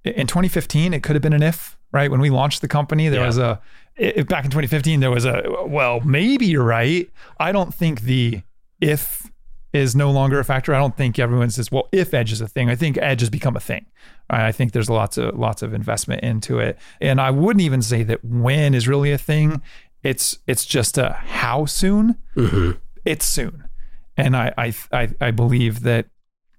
[0.04, 0.94] in 2015.
[0.94, 3.08] It could have been an if right when we launched the company.
[3.08, 3.26] There yeah.
[3.26, 3.60] was a
[3.96, 5.00] it, back in 2015.
[5.00, 7.08] There was a well maybe you're right.
[7.38, 8.42] I don't think the
[8.80, 9.30] if
[9.72, 10.74] is no longer a factor.
[10.74, 13.28] I don't think everyone says, well, if edge is a thing, I think edge has
[13.28, 13.86] become a thing.
[14.30, 16.78] I think there's lots of lots of investment into it.
[17.00, 19.62] And I wouldn't even say that when is really a thing.
[20.02, 22.16] It's it's just a how soon.
[22.36, 22.72] Mm-hmm.
[23.04, 23.68] It's soon.
[24.16, 26.06] And I, I I I believe that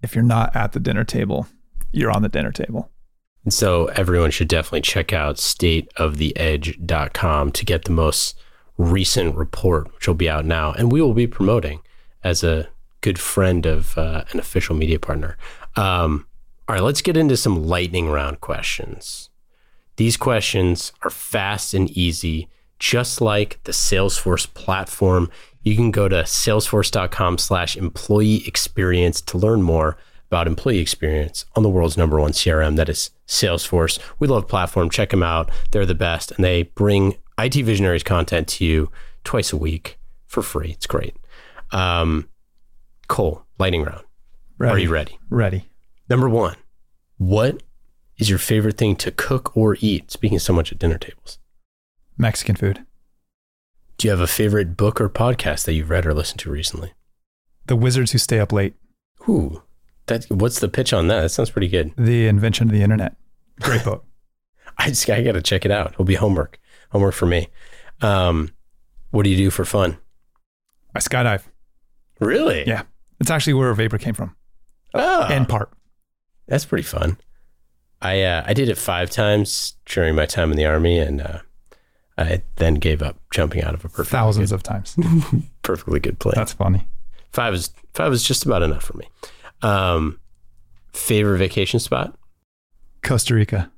[0.01, 1.47] if you're not at the dinner table,
[1.91, 2.91] you're on the dinner table.
[3.43, 8.39] And so everyone should definitely check out stateoftheedge.com to get the most
[8.77, 10.73] recent report, which will be out now.
[10.73, 11.79] And we will be promoting
[12.23, 12.67] as a
[13.01, 15.37] good friend of uh, an official media partner.
[15.75, 16.27] Um,
[16.67, 19.29] all right, let's get into some lightning round questions.
[19.95, 22.49] These questions are fast and easy,
[22.79, 25.29] just like the Salesforce platform.
[25.61, 29.97] You can go to salesforce.com slash employee experience to learn more
[30.29, 33.99] about employee experience on the world's number one CRM, that is Salesforce.
[34.19, 34.89] We love platform.
[34.89, 35.49] Check them out.
[35.71, 36.31] They're the best.
[36.31, 38.91] And they bring IT Visionaries content to you
[39.23, 40.69] twice a week for free.
[40.69, 41.15] It's great.
[41.71, 42.29] Um,
[43.07, 44.03] Cole, lightning round.
[44.59, 44.73] Ready.
[44.73, 45.17] Are you ready?
[45.29, 45.65] Ready.
[46.09, 46.55] Number one,
[47.17, 47.63] what
[48.17, 50.11] is your favorite thing to cook or eat?
[50.11, 51.38] Speaking so much at dinner tables.
[52.19, 52.85] Mexican food.
[53.97, 56.93] Do you have a favorite book or podcast that you've read or listened to recently?
[57.65, 58.75] The Wizards Who Stay Up Late.
[59.27, 59.63] Ooh,
[60.07, 61.21] that, what's the pitch on that?
[61.21, 61.93] That sounds pretty good.
[61.97, 63.15] The Invention of the Internet.
[63.61, 64.05] Great book.
[64.77, 65.93] I just I got to check it out.
[65.93, 66.59] It'll be homework.
[66.91, 67.47] Homework for me.
[68.01, 68.51] Um,
[69.11, 69.97] what do you do for fun?
[70.95, 71.43] I skydive.
[72.19, 72.65] Really?
[72.67, 72.83] Yeah.
[73.19, 74.35] It's actually where Vapor came from.
[74.93, 75.27] Oh.
[75.27, 75.71] In part.
[76.47, 77.17] That's pretty fun.
[78.01, 81.39] I uh, I did it five times during my time in the army, and uh,
[82.19, 84.97] I then gave up jumping out of a perfect thousands good, of times.
[85.61, 86.33] perfectly good plane.
[86.35, 86.87] That's funny.
[87.31, 89.07] Five is five was just about enough for me.
[89.61, 90.19] Um,
[90.93, 92.15] favorite vacation spot?
[93.03, 93.71] Costa Rica.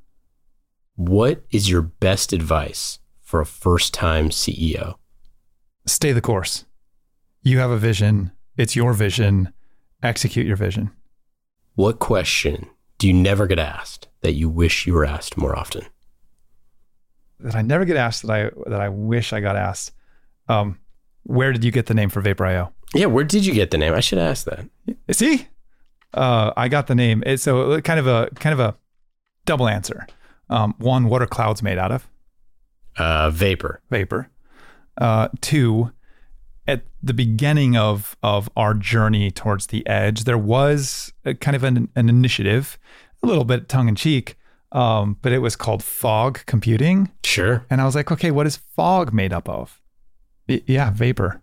[0.96, 4.96] What is your best advice for a first time CEO?
[5.86, 6.66] Stay the course
[7.44, 9.52] you have a vision, it's your vision,
[10.04, 10.92] execute your vision.
[11.74, 15.86] What question do you never get asked that you wish you were asked more often?
[17.44, 19.92] That I never get asked that I that I wish I got asked.
[20.48, 20.80] Um,
[21.24, 22.74] where did you get the name for Vapor.io?
[22.94, 23.94] Yeah, where did you get the name?
[23.94, 24.68] I should ask that.
[25.12, 25.48] See,
[26.14, 27.24] uh, I got the name.
[27.26, 28.76] It's so kind of a kind of a
[29.46, 30.08] double answer.
[30.50, 32.08] Um, one, what are clouds made out of?
[32.98, 33.82] Uh, vapor.
[33.90, 34.30] Vapor.
[34.98, 35.92] Uh, two,
[36.68, 41.64] at the beginning of of our journey towards the edge, there was a, kind of
[41.64, 42.78] an, an initiative,
[43.24, 44.36] a little bit tongue in cheek,
[44.72, 47.12] um, but it was called fog computing.
[47.24, 47.66] Sure.
[47.70, 49.80] And I was like, okay, what is fog made up of?
[50.48, 51.42] yeah, vapor.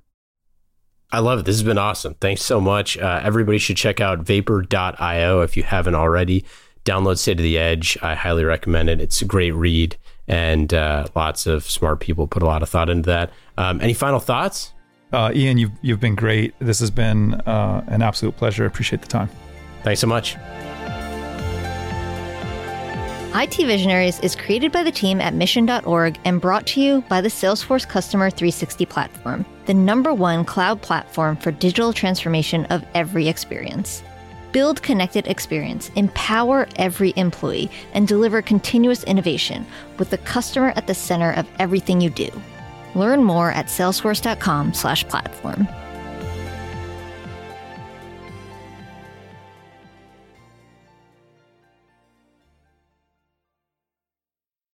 [1.11, 1.47] I love it.
[1.47, 2.15] This has been awesome.
[2.15, 2.99] Thanks so much.
[2.99, 6.45] Uh, everybody should check out vapor.io if you haven't already.
[6.85, 7.97] Download State of the Edge.
[8.03, 9.01] I highly recommend it.
[9.01, 12.91] It's a great read, and uh, lots of smart people put a lot of thought
[12.91, 13.31] into that.
[13.57, 14.75] Um, any final thoughts?
[15.13, 16.55] Uh, Ian, you've, you've been great.
[16.59, 18.67] This has been uh, an absolute pleasure.
[18.67, 19.31] Appreciate the time.
[19.83, 20.37] Thanks so much.
[23.35, 27.29] IT Visionaries is created by the team at mission.org and brought to you by the
[27.29, 34.03] Salesforce Customer 360 platform, the number one cloud platform for digital transformation of every experience.
[34.51, 39.67] Build connected experience, empower every employee, and deliver continuous innovation
[39.99, 42.31] with the customer at the center of everything you do.
[42.95, 45.69] Learn more at salesforce.com/platform.